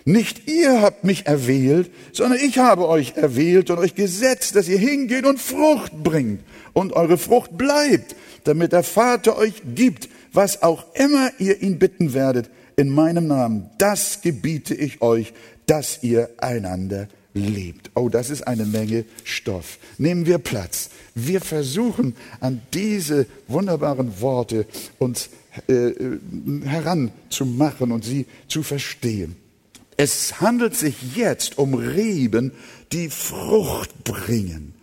[0.07, 4.79] Nicht ihr habt mich erwählt, sondern ich habe euch erwählt und euch gesetzt, dass ihr
[4.79, 6.41] hingeht und Frucht bringt
[6.73, 12.15] und eure Frucht bleibt, damit der Vater euch gibt, was auch immer ihr ihn bitten
[12.15, 13.71] werdet in meinem Namen.
[13.79, 15.33] Das gebiete ich euch,
[15.67, 17.91] dass ihr einander liebt.
[17.95, 19.79] Oh, das ist eine Menge Stoff.
[19.99, 20.91] Nehmen wir Platz.
[21.15, 24.67] Wir versuchen an diese wunderbaren Worte
[24.99, 25.31] uns
[25.69, 26.19] äh, äh
[26.65, 29.37] heranzumachen und sie zu verstehen.
[29.97, 32.53] Es handelt sich jetzt um Reben,
[32.93, 34.75] die Frucht bringen.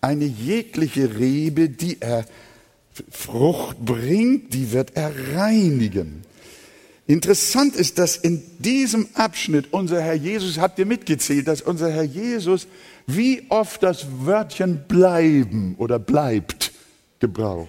[0.00, 2.24] Eine jegliche Rebe, die er
[3.10, 6.22] Frucht bringt, die wird er reinigen.
[7.10, 12.04] Interessant ist, dass in diesem Abschnitt unser Herr Jesus, habt ihr mitgezählt, dass unser Herr
[12.04, 12.68] Jesus
[13.04, 16.70] wie oft das Wörtchen bleiben oder bleibt
[17.18, 17.68] gebraucht.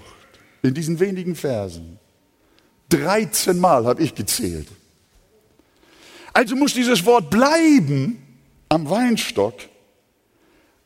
[0.62, 1.97] In diesen wenigen Versen.
[2.89, 4.67] 13 Mal habe ich gezählt.
[6.34, 8.21] Also muss dieses Wort bleiben
[8.69, 9.56] am Weinstock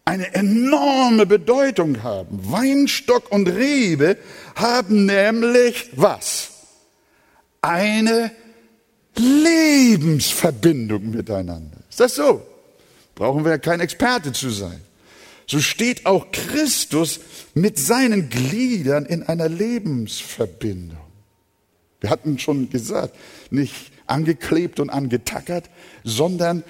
[0.05, 2.39] eine enorme Bedeutung haben.
[2.49, 4.17] Weinstock und Rebe
[4.55, 6.51] haben nämlich was?
[7.61, 8.31] Eine
[9.17, 11.77] Lebensverbindung miteinander.
[11.89, 12.41] Ist das so?
[13.15, 14.81] Brauchen wir ja kein Experte zu sein.
[15.47, 17.19] So steht auch Christus
[17.53, 20.97] mit seinen Gliedern in einer Lebensverbindung.
[22.01, 23.15] Wir hatten schon gesagt,
[23.51, 25.69] nicht angeklebt und angetackert,
[26.03, 26.63] sondern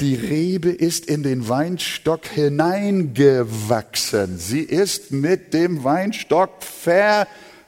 [0.00, 4.38] die Rebe ist in den Weinstock hineingewachsen.
[4.38, 6.50] Sie ist mit dem Weinstock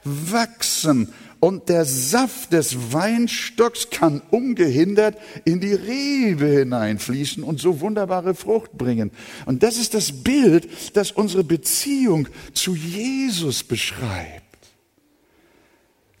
[0.05, 1.13] verwachsen.
[1.41, 8.77] Und der Saft des Weinstocks kann ungehindert in die Rebe hineinfließen und so wunderbare Frucht
[8.77, 9.09] bringen.
[9.47, 14.69] Und das ist das Bild, das unsere Beziehung zu Jesus beschreibt.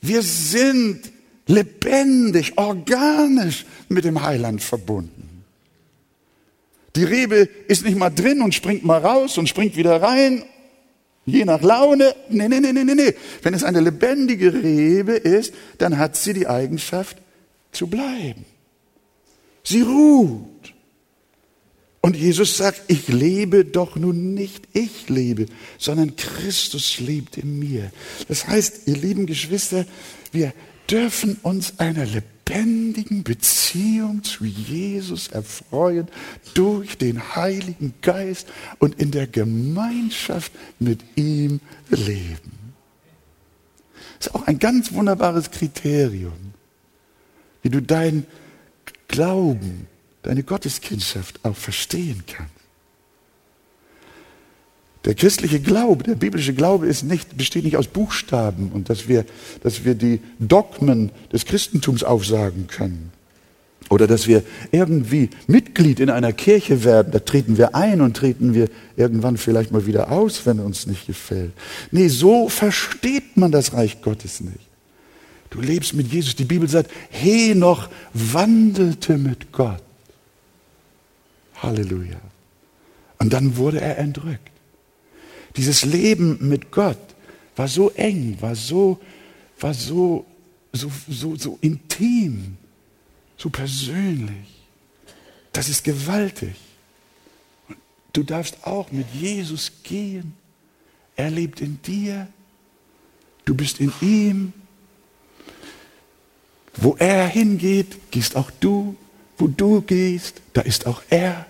[0.01, 1.11] Wir sind
[1.45, 5.43] lebendig, organisch mit dem Heiland verbunden.
[6.95, 10.43] Die Rebe ist nicht mal drin und springt mal raus und springt wieder rein,
[11.25, 12.15] je nach Laune.
[12.29, 13.13] Nee, nee, nee, nee, nee.
[13.41, 17.17] Wenn es eine lebendige Rebe ist, dann hat sie die Eigenschaft
[17.71, 18.45] zu bleiben.
[19.63, 20.47] Sie ruht.
[22.03, 25.45] Und Jesus sagt, ich lebe doch nun nicht ich lebe,
[25.77, 27.91] sondern Christus lebt in mir.
[28.27, 29.85] Das heißt, ihr lieben Geschwister,
[30.31, 30.51] wir
[30.89, 32.40] dürfen uns einer lebendigen
[33.23, 36.07] Beziehung zu Jesus erfreuen
[36.53, 38.47] durch den Heiligen Geist
[38.79, 42.51] und in der Gemeinschaft mit ihm leben.
[44.17, 46.53] Das ist auch ein ganz wunderbares Kriterium,
[47.61, 48.25] wie du deinen
[49.07, 49.87] Glauben,
[50.21, 52.60] deine Gotteskindschaft auch verstehen kannst.
[55.05, 59.25] Der christliche Glaube, der biblische Glaube ist nicht, besteht nicht aus Buchstaben und dass wir,
[59.63, 63.11] dass wir die Dogmen des Christentums aufsagen können.
[63.89, 68.53] Oder dass wir irgendwie Mitglied in einer Kirche werden, da treten wir ein und treten
[68.53, 71.51] wir irgendwann vielleicht mal wieder aus, wenn uns nicht gefällt.
[71.91, 74.69] Nee, so versteht man das Reich Gottes nicht.
[75.49, 76.35] Du lebst mit Jesus.
[76.35, 79.83] Die Bibel sagt, Henoch wandelte mit Gott.
[81.55, 82.21] Halleluja.
[83.19, 84.51] Und dann wurde er entrückt.
[85.55, 86.97] Dieses Leben mit Gott
[87.55, 88.99] war so eng, war so,
[89.59, 90.25] war so,
[90.71, 92.57] so, so, so intim,
[93.37, 94.47] so persönlich.
[95.51, 96.55] Das ist gewaltig.
[98.13, 100.33] Du darfst auch mit Jesus gehen.
[101.15, 102.27] Er lebt in dir.
[103.45, 104.53] Du bist in ihm.
[106.73, 108.95] Wo er hingeht, gehst auch du.
[109.37, 111.45] Wo du gehst, da ist auch er.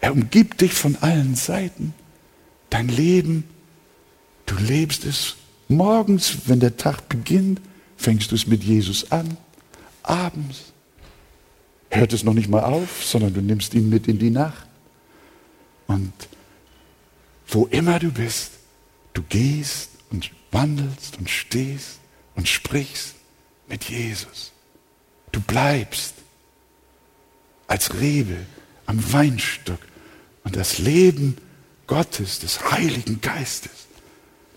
[0.00, 1.94] Er umgibt dich von allen Seiten.
[2.70, 3.44] Dein Leben,
[4.46, 5.36] du lebst es.
[5.68, 7.60] Morgens, wenn der Tag beginnt,
[7.96, 9.36] fängst du es mit Jesus an.
[10.02, 10.72] Abends
[11.90, 14.66] hört es noch nicht mal auf, sondern du nimmst ihn mit in die Nacht.
[15.86, 16.12] Und
[17.46, 18.52] wo immer du bist,
[19.14, 21.98] du gehst und wandelst und stehst
[22.34, 23.14] und sprichst
[23.68, 24.52] mit Jesus.
[25.32, 26.14] Du bleibst
[27.66, 28.36] als Rebe
[28.86, 29.80] am Weinstock
[30.44, 31.36] und das Leben
[31.88, 33.88] Gottes, des Heiligen Geistes,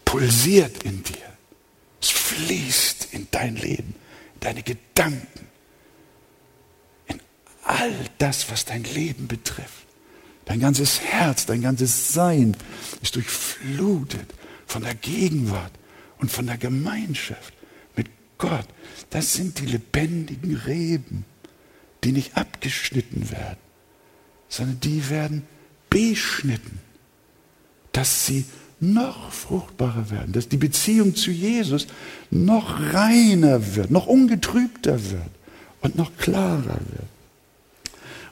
[0.06, 1.16] pulsiert in dir.
[2.00, 3.96] Es fließt in dein Leben,
[4.36, 5.48] in deine Gedanken,
[7.08, 7.20] in
[7.64, 9.88] all das, was dein Leben betrifft.
[10.46, 12.58] Dein ganzes Herz, dein ganzes Sein
[13.02, 14.34] ist durchflutet
[14.66, 15.72] von der Gegenwart
[16.18, 17.54] und von der Gemeinschaft
[17.96, 18.68] mit Gott.
[19.10, 21.26] Das sind die lebendigen Reben,
[22.04, 23.60] die nicht abgeschnitten werden,
[24.50, 25.48] sondern die werden
[25.90, 26.80] beschnitten,
[27.92, 28.46] dass sie
[28.80, 31.88] noch fruchtbarer werden, dass die Beziehung zu Jesus
[32.32, 35.30] noch reiner wird, noch ungetrübter wird
[35.82, 37.08] und noch klarer wird.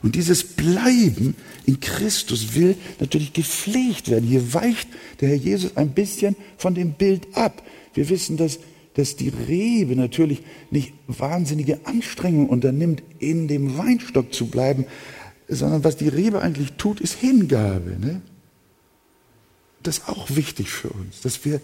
[0.01, 4.27] Und dieses Bleiben in Christus will natürlich gepflegt werden.
[4.27, 4.87] Hier weicht
[5.19, 7.61] der Herr Jesus ein bisschen von dem Bild ab.
[7.93, 8.59] Wir wissen, dass,
[8.93, 10.41] dass die Rebe natürlich
[10.71, 14.85] nicht wahnsinnige Anstrengungen unternimmt, in dem Weinstock zu bleiben,
[15.49, 17.97] sondern was die Rebe eigentlich tut, ist Hingabe.
[17.99, 18.21] Ne?
[19.83, 21.61] Das ist auch wichtig für uns, dass wir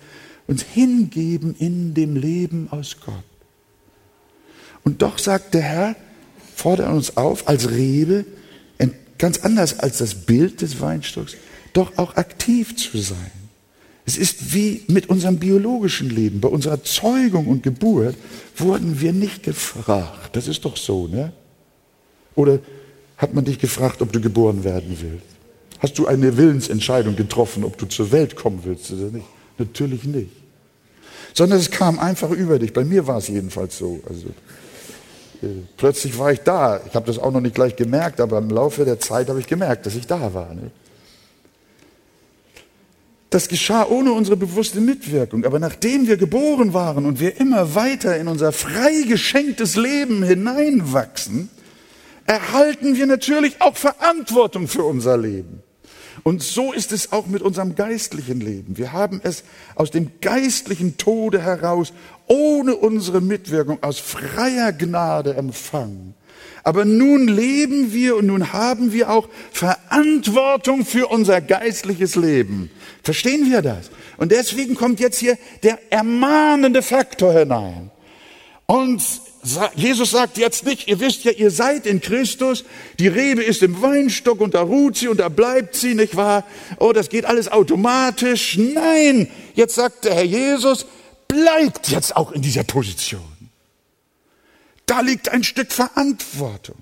[0.47, 3.23] uns hingeben in dem Leben aus Gott.
[4.83, 5.95] Und doch sagt der Herr,
[6.55, 8.25] fordert uns auf, als Rebe,
[9.17, 11.35] ganz anders als das Bild des Weinstocks,
[11.73, 13.31] doch auch aktiv zu sein.
[14.05, 16.39] Es ist wie mit unserem biologischen Leben.
[16.39, 18.15] Bei unserer Zeugung und Geburt
[18.55, 20.35] wurden wir nicht gefragt.
[20.35, 21.33] Das ist doch so, ne?
[22.35, 22.59] Oder
[23.17, 25.34] hat man dich gefragt, ob du geboren werden willst?
[25.79, 29.25] Hast du eine Willensentscheidung getroffen, ob du zur Welt kommen willst oder nicht?
[29.57, 30.31] Natürlich nicht.
[31.33, 32.73] Sondern es kam einfach über dich.
[32.73, 33.99] Bei mir war es jedenfalls so.
[34.07, 34.27] Also,
[35.41, 36.79] äh, plötzlich war ich da.
[36.87, 39.47] Ich habe das auch noch nicht gleich gemerkt, aber im Laufe der Zeit habe ich
[39.47, 40.53] gemerkt, dass ich da war.
[40.53, 40.71] Ne?
[43.29, 45.43] Das geschah ohne unsere bewusste Mitwirkung.
[45.43, 51.49] Aber nachdem wir geboren waren und wir immer weiter in unser frei geschenktes Leben hineinwachsen,
[52.25, 55.64] erhalten wir natürlich auch Verantwortung für unser Leben.
[56.27, 58.79] Und so ist es auch mit unserem geistlichen Leben.
[58.79, 59.43] Wir haben es
[59.75, 61.93] aus dem geistlichen Tode heraus
[62.25, 66.15] ohne unsere Mitwirkung aus freier Gnade empfangen.
[66.63, 72.71] Aber nun leben wir und nun haben wir auch Verantwortung für unser geistliches Leben.
[73.03, 73.91] Verstehen wir das?
[74.17, 77.91] Und deswegen kommt jetzt hier der ermahnende Faktor hinein.
[78.65, 79.03] Und
[79.75, 82.63] Jesus sagt jetzt nicht, ihr wisst ja, ihr seid in Christus,
[82.99, 86.43] die Rebe ist im Weinstock und da ruht sie und da bleibt sie, nicht wahr?
[86.79, 88.57] Oh, das geht alles automatisch.
[88.57, 90.87] Nein, jetzt sagt der Herr Jesus,
[91.27, 93.21] bleibt jetzt auch in dieser Position.
[94.85, 96.77] Da liegt ein Stück Verantwortung.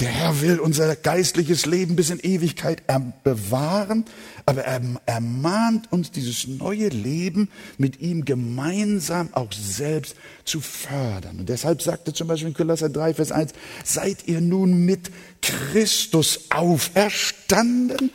[0.00, 2.84] Der Herr will unser geistliches Leben bis in Ewigkeit
[3.24, 4.04] bewahren,
[4.46, 11.40] aber er ermahnt uns, dieses neue Leben mit ihm gemeinsam auch selbst zu fördern.
[11.40, 15.10] Und deshalb sagte zum Beispiel in Kolosser 3, Vers 1, seid ihr nun mit
[15.42, 18.12] Christus auferstanden?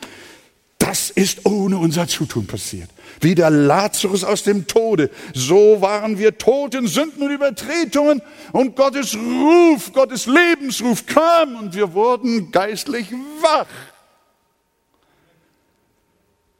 [0.83, 2.89] Das ist ohne unser Zutun passiert.
[3.21, 8.75] Wie der Lazarus aus dem Tode, so waren wir tot in Sünden und Übertretungen und
[8.75, 13.07] Gottes Ruf, Gottes Lebensruf kam und wir wurden geistlich
[13.39, 13.67] wach.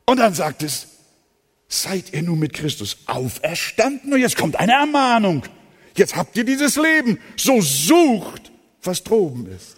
[0.06, 0.88] Und dann sagt es,
[1.68, 5.44] seid ihr nun mit Christus auferstanden und jetzt kommt eine Ermahnung.
[5.98, 9.73] Jetzt habt ihr dieses Leben, so sucht, was droben ist.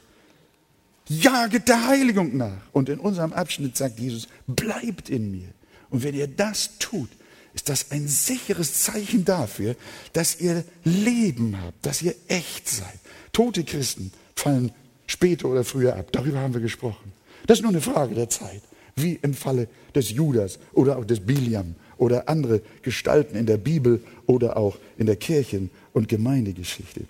[1.07, 2.61] Jaget der Heiligung nach.
[2.71, 5.49] Und in unserem Abschnitt sagt Jesus, bleibt in mir.
[5.89, 7.09] Und wenn ihr das tut,
[7.53, 9.75] ist das ein sicheres Zeichen dafür,
[10.13, 12.99] dass ihr Leben habt, dass ihr echt seid.
[13.31, 14.71] Tote Christen fallen
[15.07, 16.07] später oder früher ab.
[16.11, 17.13] Darüber haben wir gesprochen.
[17.47, 18.61] Das ist nur eine Frage der Zeit.
[18.95, 24.03] Wie im Falle des Judas oder auch des Biliam oder andere Gestalten in der Bibel
[24.25, 27.01] oder auch in der Kirchen- und Gemeindegeschichte.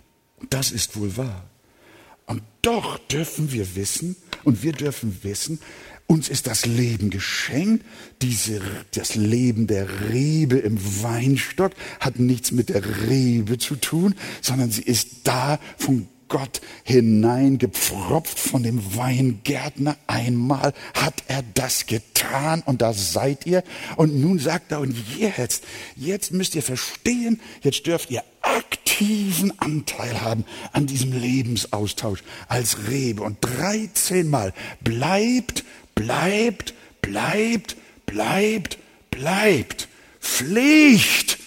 [0.49, 1.43] Das ist wohl wahr.
[2.25, 5.59] Und doch dürfen wir wissen, und wir dürfen wissen,
[6.07, 7.83] uns ist das Leben geschenkt.
[8.21, 8.61] Diese,
[8.91, 14.83] das Leben der Rebe im Weinstock hat nichts mit der Rebe zu tun, sondern sie
[14.83, 19.97] ist da von Gott hineingepfropft von dem Weingärtner.
[20.07, 23.63] Einmal hat er das getan und da seid ihr.
[23.95, 25.63] Und nun sagt er, und jetzt,
[25.95, 28.23] jetzt müsst ihr verstehen, jetzt dürft ihr
[28.95, 33.23] aktiven Anteil haben an diesem Lebensaustausch als Rebe.
[33.23, 38.77] Und 13 Mal bleibt, bleibt, bleibt, bleibt,
[39.11, 39.89] bleibt.
[40.21, 41.39] Pflegt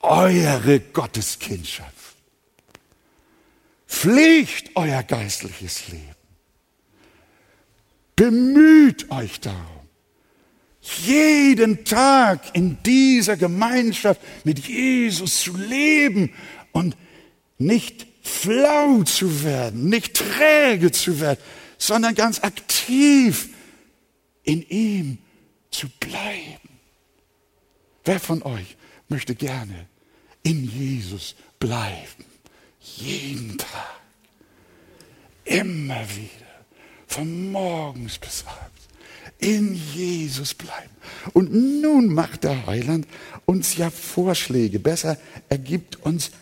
[0.00, 1.92] eure Gotteskindschaft.
[3.86, 6.16] Pflegt euer geistliches Leben.
[8.16, 9.76] Bemüht euch darum,
[10.80, 16.32] jeden Tag in dieser Gemeinschaft mit Jesus zu leben
[16.76, 16.94] und
[17.56, 21.40] nicht flau zu werden, nicht träge zu werden,
[21.78, 23.48] sondern ganz aktiv
[24.42, 25.16] in ihm
[25.70, 26.68] zu bleiben.
[28.04, 28.76] Wer von euch
[29.08, 29.86] möchte gerne
[30.42, 32.26] in Jesus bleiben?
[32.80, 34.00] Jeden Tag.
[35.46, 36.46] Immer wieder.
[37.06, 38.88] Von morgens bis abends.
[39.38, 40.90] In Jesus bleiben.
[41.32, 43.06] Und nun macht der Heiland
[43.46, 44.78] uns ja Vorschläge.
[44.78, 45.18] Besser,
[45.48, 46.32] er gibt uns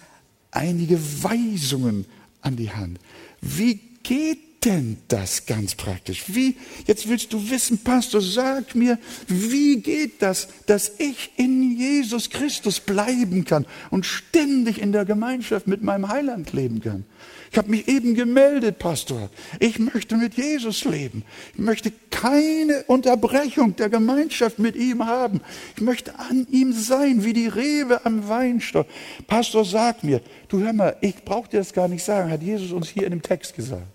[0.55, 2.07] einige Weisungen
[2.41, 2.99] an die Hand.
[3.41, 6.25] Wie geht denn das ganz praktisch?
[6.29, 6.57] Wie,
[6.87, 8.99] jetzt willst du wissen, Pastor, sag mir,
[9.29, 15.67] wie geht das, dass ich in Jesus Christus bleiben kann und ständig in der Gemeinschaft
[15.67, 17.05] mit meinem Heiland leben kann?
[17.51, 19.31] Ich habe mich eben gemeldet, Pastor.
[19.61, 21.23] Ich möchte mit Jesus leben.
[21.53, 25.41] Ich möchte keine Unterbrechung der Gemeinschaft mit ihm haben.
[25.77, 28.89] Ich möchte an ihm sein, wie die Rebe am Weinstock.
[29.29, 32.73] Pastor, sag mir, du hör mal, ich brauche dir das gar nicht sagen, hat Jesus
[32.73, 33.94] uns hier in dem Text gesagt.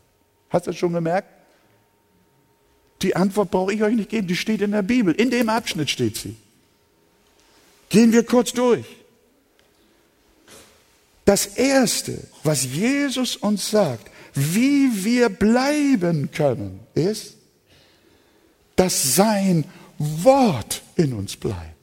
[0.49, 1.29] Hast du das schon gemerkt?
[3.01, 5.13] Die Antwort brauche ich euch nicht geben, die steht in der Bibel.
[5.13, 6.35] In dem Abschnitt steht sie.
[7.87, 8.85] Gehen wir kurz durch.
[11.25, 17.35] Das Erste, was Jesus uns sagt, wie wir bleiben können, ist,
[18.75, 19.65] dass sein
[19.97, 21.75] Wort in uns bleibt.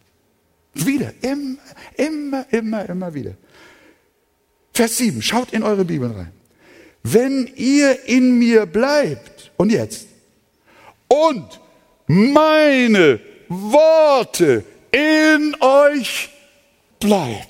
[0.74, 1.58] Wieder, immer,
[1.96, 3.34] immer, immer, immer wieder.
[4.72, 6.32] Vers 7, schaut in eure Bibeln rein.
[7.12, 10.08] Wenn ihr in mir bleibt, und jetzt,
[11.06, 11.60] und
[12.08, 16.30] meine Worte in euch
[16.98, 17.46] bleiben,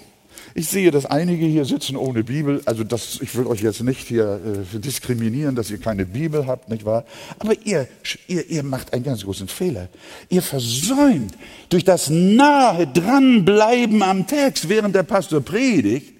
[0.52, 2.62] ich sehe, dass einige hier sitzen ohne Bibel.
[2.64, 4.40] Also das, ich will euch jetzt nicht hier
[4.74, 7.04] äh, diskriminieren, dass ihr keine Bibel habt, nicht wahr?
[7.38, 7.88] Aber ihr,
[8.26, 9.88] ihr, ihr macht einen ganz großen Fehler.
[10.30, 11.34] Ihr versäumt
[11.68, 16.12] durch das nahe dranbleiben am Text, während der Pastor predigt,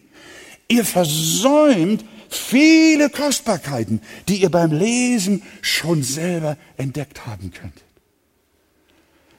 [0.68, 7.83] ihr versäumt viele Kostbarkeiten, die ihr beim Lesen schon selber entdeckt haben könntet.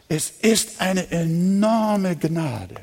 [0.10, 2.76] Es ist eine enorme Gnade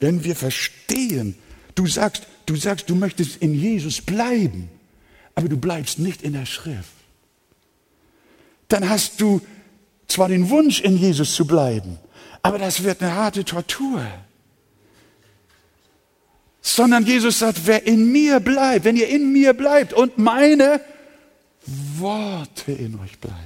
[0.00, 1.36] wenn wir verstehen,
[1.74, 4.68] du sagst, du sagst, du möchtest in Jesus bleiben,
[5.34, 6.90] aber du bleibst nicht in der Schrift.
[8.68, 9.40] Dann hast du
[10.08, 11.98] zwar den Wunsch, in Jesus zu bleiben,
[12.42, 14.04] aber das wird eine harte Tortur.
[16.62, 20.80] Sondern Jesus sagt, wer in mir bleibt, wenn ihr in mir bleibt und meine
[21.96, 23.36] Worte in euch bleiben.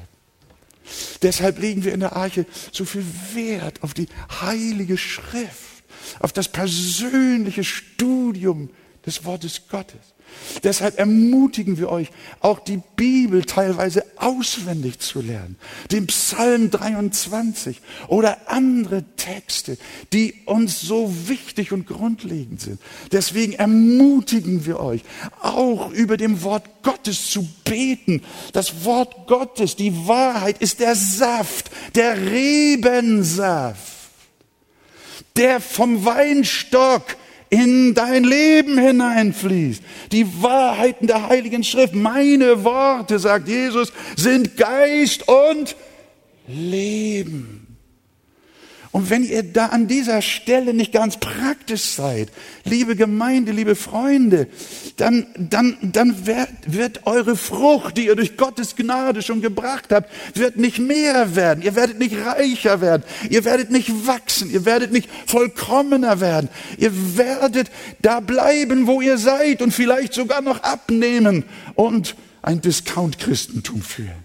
[1.22, 3.04] Deshalb legen wir in der Arche so viel
[3.34, 4.08] Wert auf die
[4.42, 5.74] heilige Schrift
[6.20, 8.70] auf das persönliche Studium
[9.06, 10.13] des Wortes Gottes.
[10.62, 12.10] Deshalb ermutigen wir euch,
[12.40, 15.56] auch die Bibel teilweise auswendig zu lernen.
[15.90, 19.76] Den Psalm 23 oder andere Texte,
[20.12, 22.80] die uns so wichtig und grundlegend sind.
[23.12, 25.02] Deswegen ermutigen wir euch,
[25.40, 28.22] auch über dem Wort Gottes zu beten.
[28.52, 33.94] Das Wort Gottes, die Wahrheit ist der Saft, der Rebensaft
[35.36, 37.16] der vom Weinstock
[37.54, 39.82] in dein Leben hineinfließt.
[40.12, 45.76] Die Wahrheiten der Heiligen Schrift, meine Worte, sagt Jesus, sind Geist und
[46.48, 47.63] Leben.
[48.94, 52.28] Und wenn ihr da an dieser Stelle nicht ganz praktisch seid,
[52.62, 54.46] liebe Gemeinde, liebe Freunde,
[54.98, 60.12] dann, dann, dann wird, wird eure Frucht, die ihr durch Gottes Gnade schon gebracht habt,
[60.34, 61.64] wird nicht mehr werden.
[61.64, 63.02] Ihr werdet nicht reicher werden.
[63.28, 64.48] Ihr werdet nicht wachsen.
[64.48, 66.48] Ihr werdet nicht vollkommener werden.
[66.78, 71.42] Ihr werdet da bleiben, wo ihr seid und vielleicht sogar noch abnehmen
[71.74, 74.24] und ein Discount-Christentum führen.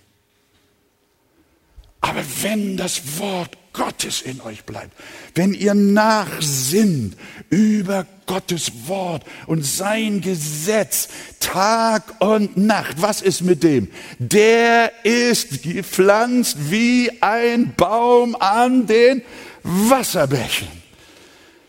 [2.02, 4.92] Aber wenn das Wort Gottes in euch bleibt,
[5.36, 7.16] wenn ihr nachsinnt
[7.50, 11.08] über Gottes Wort und sein Gesetz
[11.40, 13.90] Tag und Nacht, was ist mit dem?
[14.20, 19.22] Der ist gepflanzt wie ein Baum an den
[19.64, 20.68] Wasserbächen.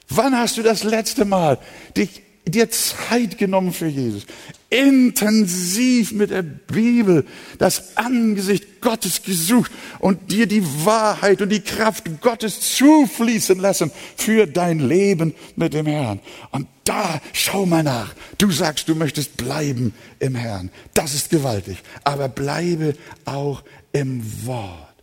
[0.08, 1.58] Wann hast du das letzte Mal
[1.96, 4.26] dich dir Zeit genommen für Jesus,
[4.70, 7.26] intensiv mit der Bibel
[7.58, 14.46] das Angesicht Gottes gesucht und dir die Wahrheit und die Kraft Gottes zufließen lassen für
[14.46, 16.20] dein Leben mit dem Herrn.
[16.52, 18.14] Und da schau mal nach.
[18.38, 20.70] Du sagst, du möchtest bleiben im Herrn.
[20.94, 21.78] Das ist gewaltig.
[22.04, 22.94] Aber bleibe
[23.24, 23.62] auch
[23.92, 24.94] im Wort.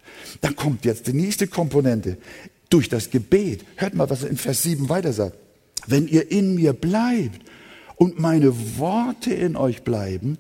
[0.41, 2.17] Dann kommt jetzt die nächste Komponente.
[2.69, 3.65] Durch das Gebet.
[3.75, 5.37] Hört mal, was er in Vers 7 weiter sagt.
[5.87, 7.41] Wenn ihr in mir bleibt
[7.97, 10.37] und meine Worte in euch bleiben,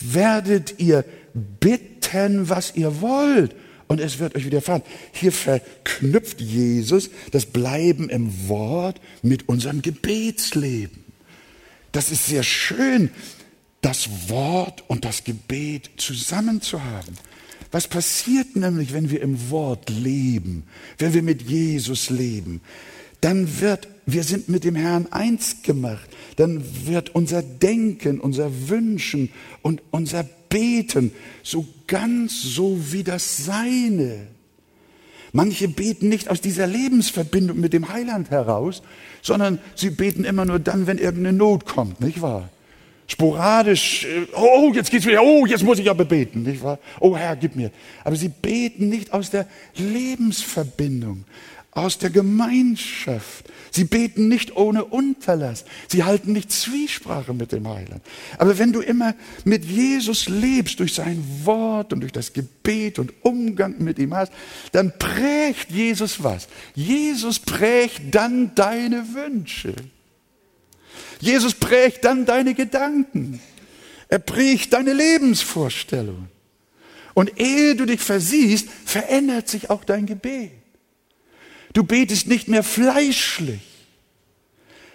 [0.00, 3.54] werdet ihr bitten, was ihr wollt.
[3.86, 4.82] Und es wird euch widerfahren.
[5.12, 11.04] Hier verknüpft Jesus das Bleiben im Wort mit unserem Gebetsleben.
[11.92, 13.10] Das ist sehr schön,
[13.82, 17.16] das Wort und das Gebet zusammen zu haben.
[17.70, 20.64] Was passiert nämlich, wenn wir im Wort leben,
[20.98, 22.62] wenn wir mit Jesus leben?
[23.20, 26.08] Dann wird, wir sind mit dem Herrn eins gemacht.
[26.36, 29.30] Dann wird unser Denken, unser Wünschen
[29.62, 34.28] und unser Beten so ganz so wie das Seine.
[35.32, 38.82] Manche beten nicht aus dieser Lebensverbindung mit dem Heiland heraus,
[39.20, 42.50] sondern sie beten immer nur dann, wenn irgendeine Not kommt, nicht wahr?
[43.06, 46.78] sporadisch, äh, oh, jetzt geht's wieder, oh, jetzt muss ich aber beten, nicht wahr?
[47.00, 47.70] Oh Herr, gib mir.
[48.02, 49.46] Aber sie beten nicht aus der
[49.76, 51.24] Lebensverbindung,
[51.74, 53.44] aus der Gemeinschaft.
[53.70, 55.64] Sie beten nicht ohne Unterlass.
[55.88, 58.02] Sie halten nicht Zwiesprache mit dem Heiland.
[58.38, 59.14] Aber wenn du immer
[59.44, 64.32] mit Jesus lebst, durch sein Wort und durch das Gebet und Umgang mit ihm hast,
[64.70, 66.46] dann prägt Jesus was?
[66.76, 69.74] Jesus prägt dann deine Wünsche.
[71.20, 73.40] Jesus prägt dann deine Gedanken.
[74.08, 76.28] Er prägt deine Lebensvorstellungen.
[77.14, 80.52] Und ehe du dich versiehst, verändert sich auch dein Gebet.
[81.74, 83.60] Du betest nicht mehr fleischlich,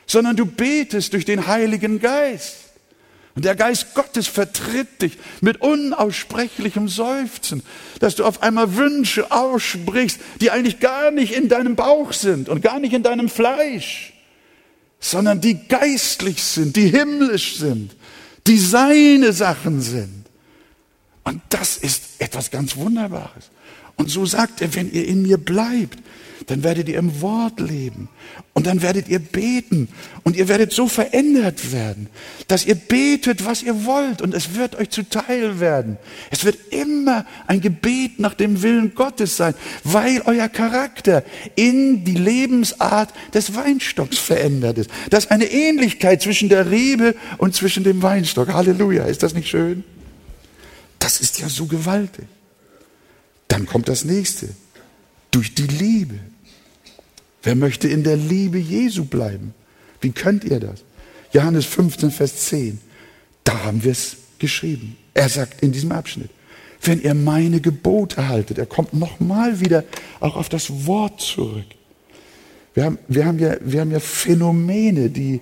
[0.08, 2.56] sondern du betest durch den Heiligen Geist.
[3.36, 7.62] Und der Geist Gottes vertritt dich mit unaussprechlichem Seufzen,
[8.00, 12.64] dass du auf einmal Wünsche aussprichst, die eigentlich gar nicht in deinem Bauch sind und
[12.64, 14.14] gar nicht in deinem Fleisch
[15.00, 17.96] sondern die geistlich sind, die himmlisch sind,
[18.48, 20.26] die seine Sachen sind.
[21.24, 23.50] Und das ist etwas ganz Wunderbares.
[23.96, 26.00] Und so sagt er, wenn ihr in mir bleibt,
[26.50, 28.10] dann werdet ihr im Wort leben
[28.54, 29.88] und dann werdet ihr beten
[30.24, 32.10] und ihr werdet so verändert werden,
[32.48, 35.98] dass ihr betet, was ihr wollt und es wird euch zuteil werden.
[36.32, 41.24] Es wird immer ein Gebet nach dem Willen Gottes sein, weil euer Charakter
[41.56, 44.90] in die Lebensart des Weinstocks verändert ist.
[45.12, 48.54] Das ist eine Ähnlichkeit zwischen der Rebe und zwischen dem Weinstock.
[48.54, 49.84] Halleluja, ist das nicht schön?
[50.98, 52.26] Das ist ja so gewaltig.
[53.48, 54.50] Dann kommt das nächste.
[55.32, 56.20] Durch die Liebe.
[57.44, 59.54] Wer möchte in der Liebe Jesu bleiben?
[60.02, 60.84] Wie könnt ihr das?
[61.32, 62.80] Johannes 15, Vers 10.
[63.44, 64.98] Da haben wir es geschrieben.
[65.14, 66.30] Er sagt in diesem Abschnitt,
[66.82, 69.84] wenn ihr meine Gebote haltet, er kommt nochmal wieder
[70.20, 71.66] auch auf das Wort zurück.
[72.74, 75.42] Wir haben, wir haben, ja, wir haben ja Phänomene, die,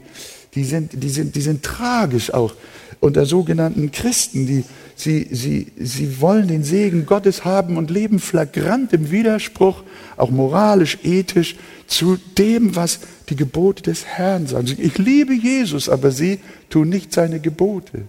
[0.55, 2.55] die, sind, die, sind, die sind tragisch auch
[2.99, 4.63] unter sogenannten Christen, die,
[4.99, 9.83] Sie, sie, sie wollen den Segen Gottes haben und leben flagrant im Widerspruch,
[10.17, 14.75] auch moralisch, ethisch, zu dem, was die Gebote des Herrn sagen.
[14.79, 16.39] Ich liebe Jesus, aber sie
[16.71, 18.07] tun nicht seine Gebote.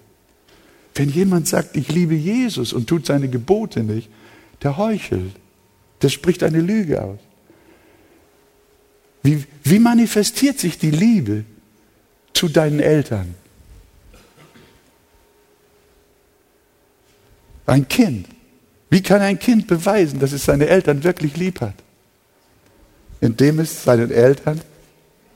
[0.94, 4.08] Wenn jemand sagt, ich liebe Jesus und tut seine Gebote nicht,
[4.62, 5.32] der heuchelt.
[6.00, 7.18] Der spricht eine Lüge aus.
[9.22, 11.44] Wie, wie manifestiert sich die Liebe
[12.32, 13.34] zu deinen Eltern?
[17.68, 18.26] Ein Kind.
[18.88, 21.74] Wie kann ein Kind beweisen, dass es seine Eltern wirklich lieb hat?
[23.20, 24.62] Indem es seinen Eltern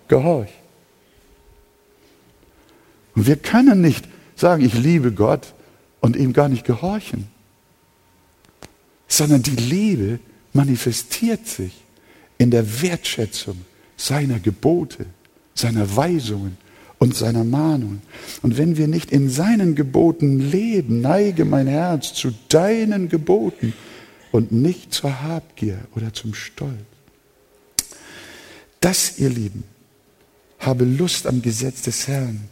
[0.09, 0.55] gehorcht.
[3.15, 5.53] Und wir können nicht sagen, ich liebe Gott
[6.01, 7.29] und ihm gar nicht gehorchen,
[9.07, 10.19] sondern die Liebe
[10.55, 11.85] manifestiert sich
[12.39, 13.63] in der Wertschätzung
[13.99, 15.05] seiner Gebote,
[15.55, 16.57] seiner Weisungen,
[17.03, 18.01] und seiner Mahnung.
[18.43, 23.73] Und wenn wir nicht in seinen Geboten leben, neige mein Herz zu deinen Geboten
[24.31, 26.71] und nicht zur Habgier oder zum Stolz.
[28.79, 29.65] Das, ihr Lieben,
[30.61, 32.43] habe Lust am Gesetz des Herrn.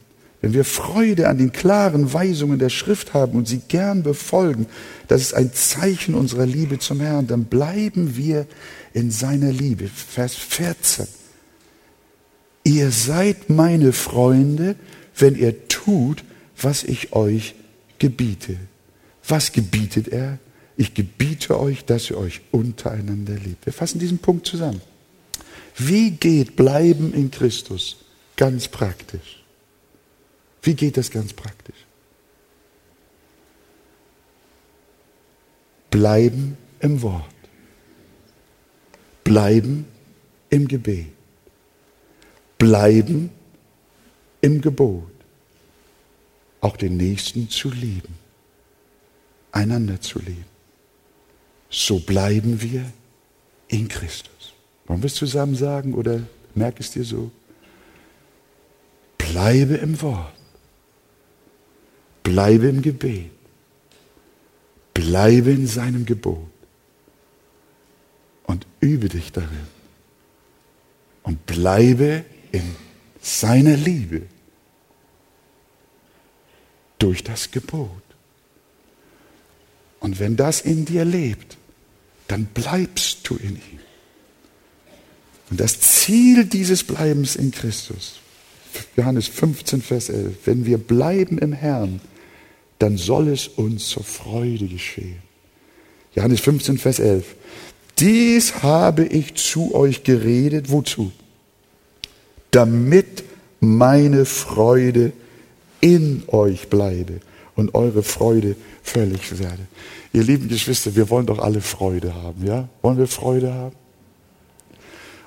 [0.41, 4.67] Wenn wir Freude an den klaren Weisungen der Schrift haben und sie gern befolgen,
[5.07, 8.47] das ist ein Zeichen unserer Liebe zum Herrn, dann bleiben wir
[8.95, 9.87] in seiner Liebe.
[9.87, 11.07] Vers 14
[12.77, 14.77] ihr seid meine Freunde,
[15.17, 16.25] wenn ihr tut,
[16.61, 17.55] was ich euch
[17.99, 18.57] gebiete.
[19.27, 20.39] Was gebietet er?
[20.77, 23.67] Ich gebiete euch, dass ihr euch untereinander liebt.
[23.67, 24.81] Wir fassen diesen Punkt zusammen.
[25.77, 27.97] Wie geht Bleiben in Christus
[28.37, 29.43] ganz praktisch?
[30.63, 31.87] Wie geht das ganz praktisch?
[35.91, 37.25] Bleiben im Wort.
[39.25, 39.87] Bleiben
[40.51, 41.20] im Gebet
[42.61, 43.31] bleiben
[44.43, 45.11] im Gebot,
[46.61, 48.15] auch den Nächsten zu lieben,
[49.51, 50.45] einander zu lieben.
[51.71, 52.85] So bleiben wir
[53.69, 54.53] in Christus.
[54.87, 56.21] Wollen wir es zusammen sagen oder
[56.55, 57.31] merk es dir so?
[59.17, 60.35] Bleibe im Wort.
[62.23, 63.31] Bleibe im Gebet.
[64.93, 66.47] Bleibe in seinem Gebot.
[68.45, 69.69] Und übe dich darin.
[71.23, 72.77] Und bleibe in
[73.21, 74.23] seiner Liebe
[76.99, 77.91] durch das Gebot.
[80.01, 81.57] Und wenn das in dir lebt,
[82.29, 83.81] dann bleibst du in ihm.
[85.51, 88.21] Und das Ziel dieses Bleibens in Christus,
[88.97, 92.01] Johannes 15, Vers 11, wenn wir bleiben im Herrn,
[92.79, 95.19] dann soll es uns zur Freude geschehen.
[96.15, 97.35] Johannes 15, Vers 11.
[97.99, 101.13] Dies habe ich zu euch geredet, wozu?
[102.51, 103.25] Damit
[103.61, 105.13] meine Freude
[105.81, 107.21] in euch bleibe
[107.55, 109.67] und eure Freude völlig werde.
[110.13, 112.69] Ihr lieben Geschwister, wir wollen doch alle Freude haben, ja?
[112.83, 113.77] Wollen wir Freude haben?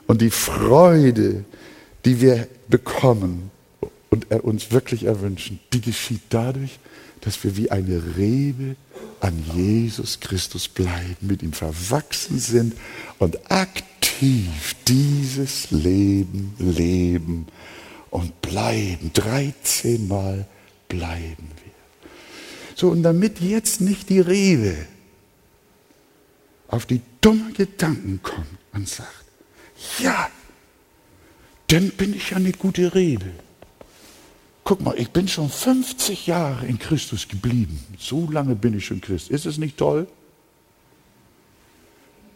[0.07, 1.45] Und die Freude,
[2.05, 3.51] die wir bekommen
[4.09, 6.79] und uns wirklich erwünschen, die geschieht dadurch,
[7.21, 8.75] dass wir wie eine Rebe
[9.23, 12.75] an Jesus Christus bleiben, mit ihm verwachsen sind
[13.19, 17.47] und aktiv dieses Leben leben
[18.09, 19.11] und bleiben.
[19.13, 20.45] 13 Mal
[20.89, 21.71] bleiben wir.
[22.75, 24.75] So, und damit jetzt nicht die Rebe
[26.67, 29.23] auf die dummen Gedanken kommt und sagt,
[29.99, 30.29] ja,
[31.67, 33.31] dann bin ich ja eine gute Rebe.
[34.63, 37.79] Guck mal, ich bin schon 50 Jahre in Christus geblieben.
[37.99, 39.29] So lange bin ich schon Christ.
[39.29, 40.07] Ist es nicht toll?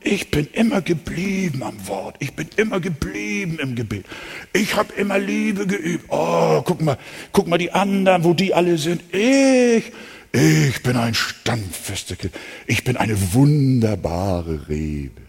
[0.01, 2.15] Ich bin immer geblieben am Wort.
[2.19, 4.05] Ich bin immer geblieben im Gebet.
[4.53, 6.05] Ich habe immer Liebe geübt.
[6.09, 6.97] Oh, guck mal,
[7.32, 9.01] guck mal die anderen, wo die alle sind.
[9.13, 9.91] Ich,
[10.32, 12.34] ich bin ein standfester Kind.
[12.67, 15.26] Ich bin eine wunderbare Rebe.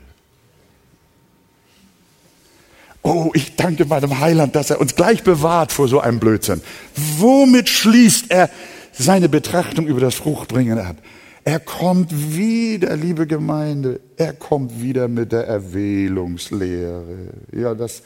[3.08, 6.60] Oh, ich danke meinem Heiland, dass er uns gleich bewahrt vor so einem Blödsinn.
[7.16, 8.50] Womit schließt er
[8.92, 10.96] seine Betrachtung über das Fruchtbringen ab?
[11.42, 17.30] Er kommt wieder, liebe Gemeinde, er kommt wieder mit der Erwählungslehre.
[17.50, 18.02] Ja, das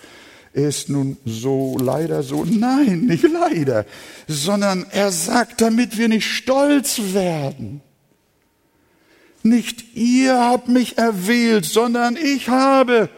[0.52, 2.44] ist nun so leider so.
[2.44, 3.86] Nein, nicht leider,
[4.28, 7.80] sondern er sagt, damit wir nicht stolz werden.
[9.42, 13.08] Nicht ihr habt mich erwählt, sondern ich habe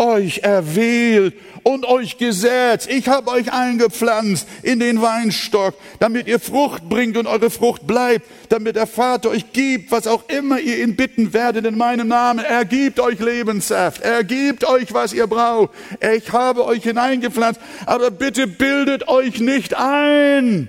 [0.00, 2.88] euch erwählt und euch gesetzt.
[2.90, 8.26] Ich habe euch eingepflanzt in den Weinstock, damit ihr Frucht bringt und eure Frucht bleibt,
[8.48, 12.44] damit der Vater euch gibt, was auch immer ihr ihn bitten werdet in meinem Namen.
[12.44, 14.00] Er gibt euch Lebenssaft.
[14.00, 15.70] Er gibt euch, was ihr braucht.
[16.16, 17.60] Ich habe euch hineingepflanzt.
[17.86, 20.68] Aber bitte bildet euch nicht ein,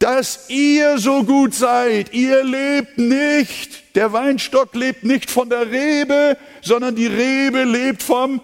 [0.00, 2.12] dass ihr so gut seid.
[2.14, 3.94] Ihr lebt nicht.
[3.94, 8.40] Der Weinstock lebt nicht von der Rebe, sondern die Rebe lebt vom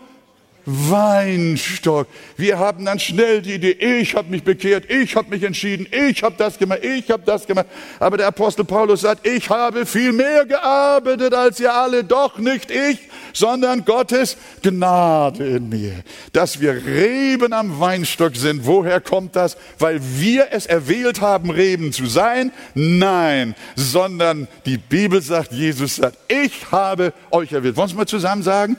[0.67, 2.09] Weinstock.
[2.37, 6.23] Wir haben dann schnell die Idee, ich habe mich bekehrt, ich habe mich entschieden, ich
[6.25, 7.67] habe das gemacht, ich habe das gemacht.
[8.01, 12.71] Aber der Apostel Paulus sagt, ich habe viel mehr gearbeitet als ihr alle, doch nicht
[12.71, 12.99] ich,
[13.33, 15.93] sondern Gottes Gnade in mir.
[16.33, 18.67] Dass wir Reben am Weinstock sind.
[18.67, 19.57] Woher kommt das?
[19.79, 22.51] Weil wir es erwählt haben, Reben zu sein?
[22.75, 27.77] Nein, sondern die Bibel sagt, Jesus sagt, ich habe euch erwählt.
[27.77, 28.77] Wollen wir mal zusammen sagen?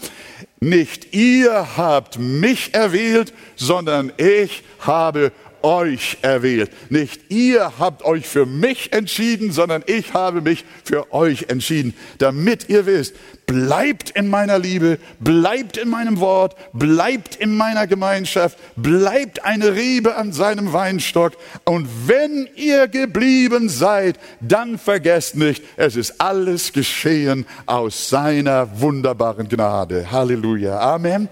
[0.60, 5.32] Nicht ihr habt mich erwählt, sondern ich habe
[5.68, 6.72] euch erwählt.
[6.90, 12.70] Nicht ihr habt euch für mich entschieden, sondern ich habe mich für euch entschieden, damit
[12.70, 13.16] ihr wisst,
[13.46, 20.16] bleibt in meiner Liebe, bleibt in meinem Wort, bleibt in meiner Gemeinschaft, bleibt eine Rebe
[20.16, 21.34] an seinem Weinstock.
[21.66, 29.50] Und wenn ihr geblieben seid, dann vergesst nicht, es ist alles geschehen aus seiner wunderbaren
[29.50, 30.12] Gnade.
[30.12, 30.80] Halleluja.
[30.80, 31.28] Amen.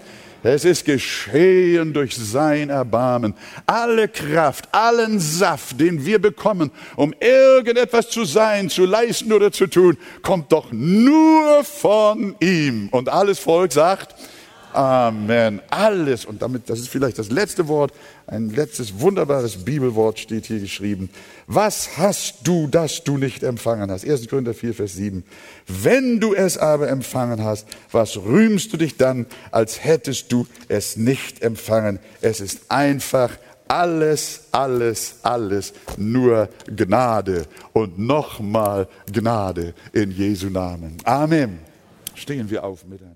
[0.48, 3.34] Es ist geschehen durch sein Erbarmen.
[3.66, 9.66] Alle Kraft, allen Saft, den wir bekommen, um irgendetwas zu sein, zu leisten oder zu
[9.66, 12.88] tun, kommt doch nur von ihm.
[12.92, 14.14] Und alles Volk sagt,
[14.76, 15.62] Amen.
[15.70, 16.26] Alles.
[16.26, 17.94] Und damit, das ist vielleicht das letzte Wort,
[18.26, 21.08] ein letztes wunderbares Bibelwort steht hier geschrieben.
[21.46, 24.06] Was hast du, das du nicht empfangen hast?
[24.06, 24.28] 1.
[24.28, 25.24] Korinther 4, Vers 7.
[25.66, 30.98] Wenn du es aber empfangen hast, was rühmst du dich dann, als hättest du es
[30.98, 31.98] nicht empfangen?
[32.20, 33.30] Es ist einfach
[33.68, 40.98] alles, alles, alles nur Gnade und nochmal Gnade in Jesu Namen.
[41.04, 41.60] Amen.
[42.14, 43.15] Stehen wir auf miteinander.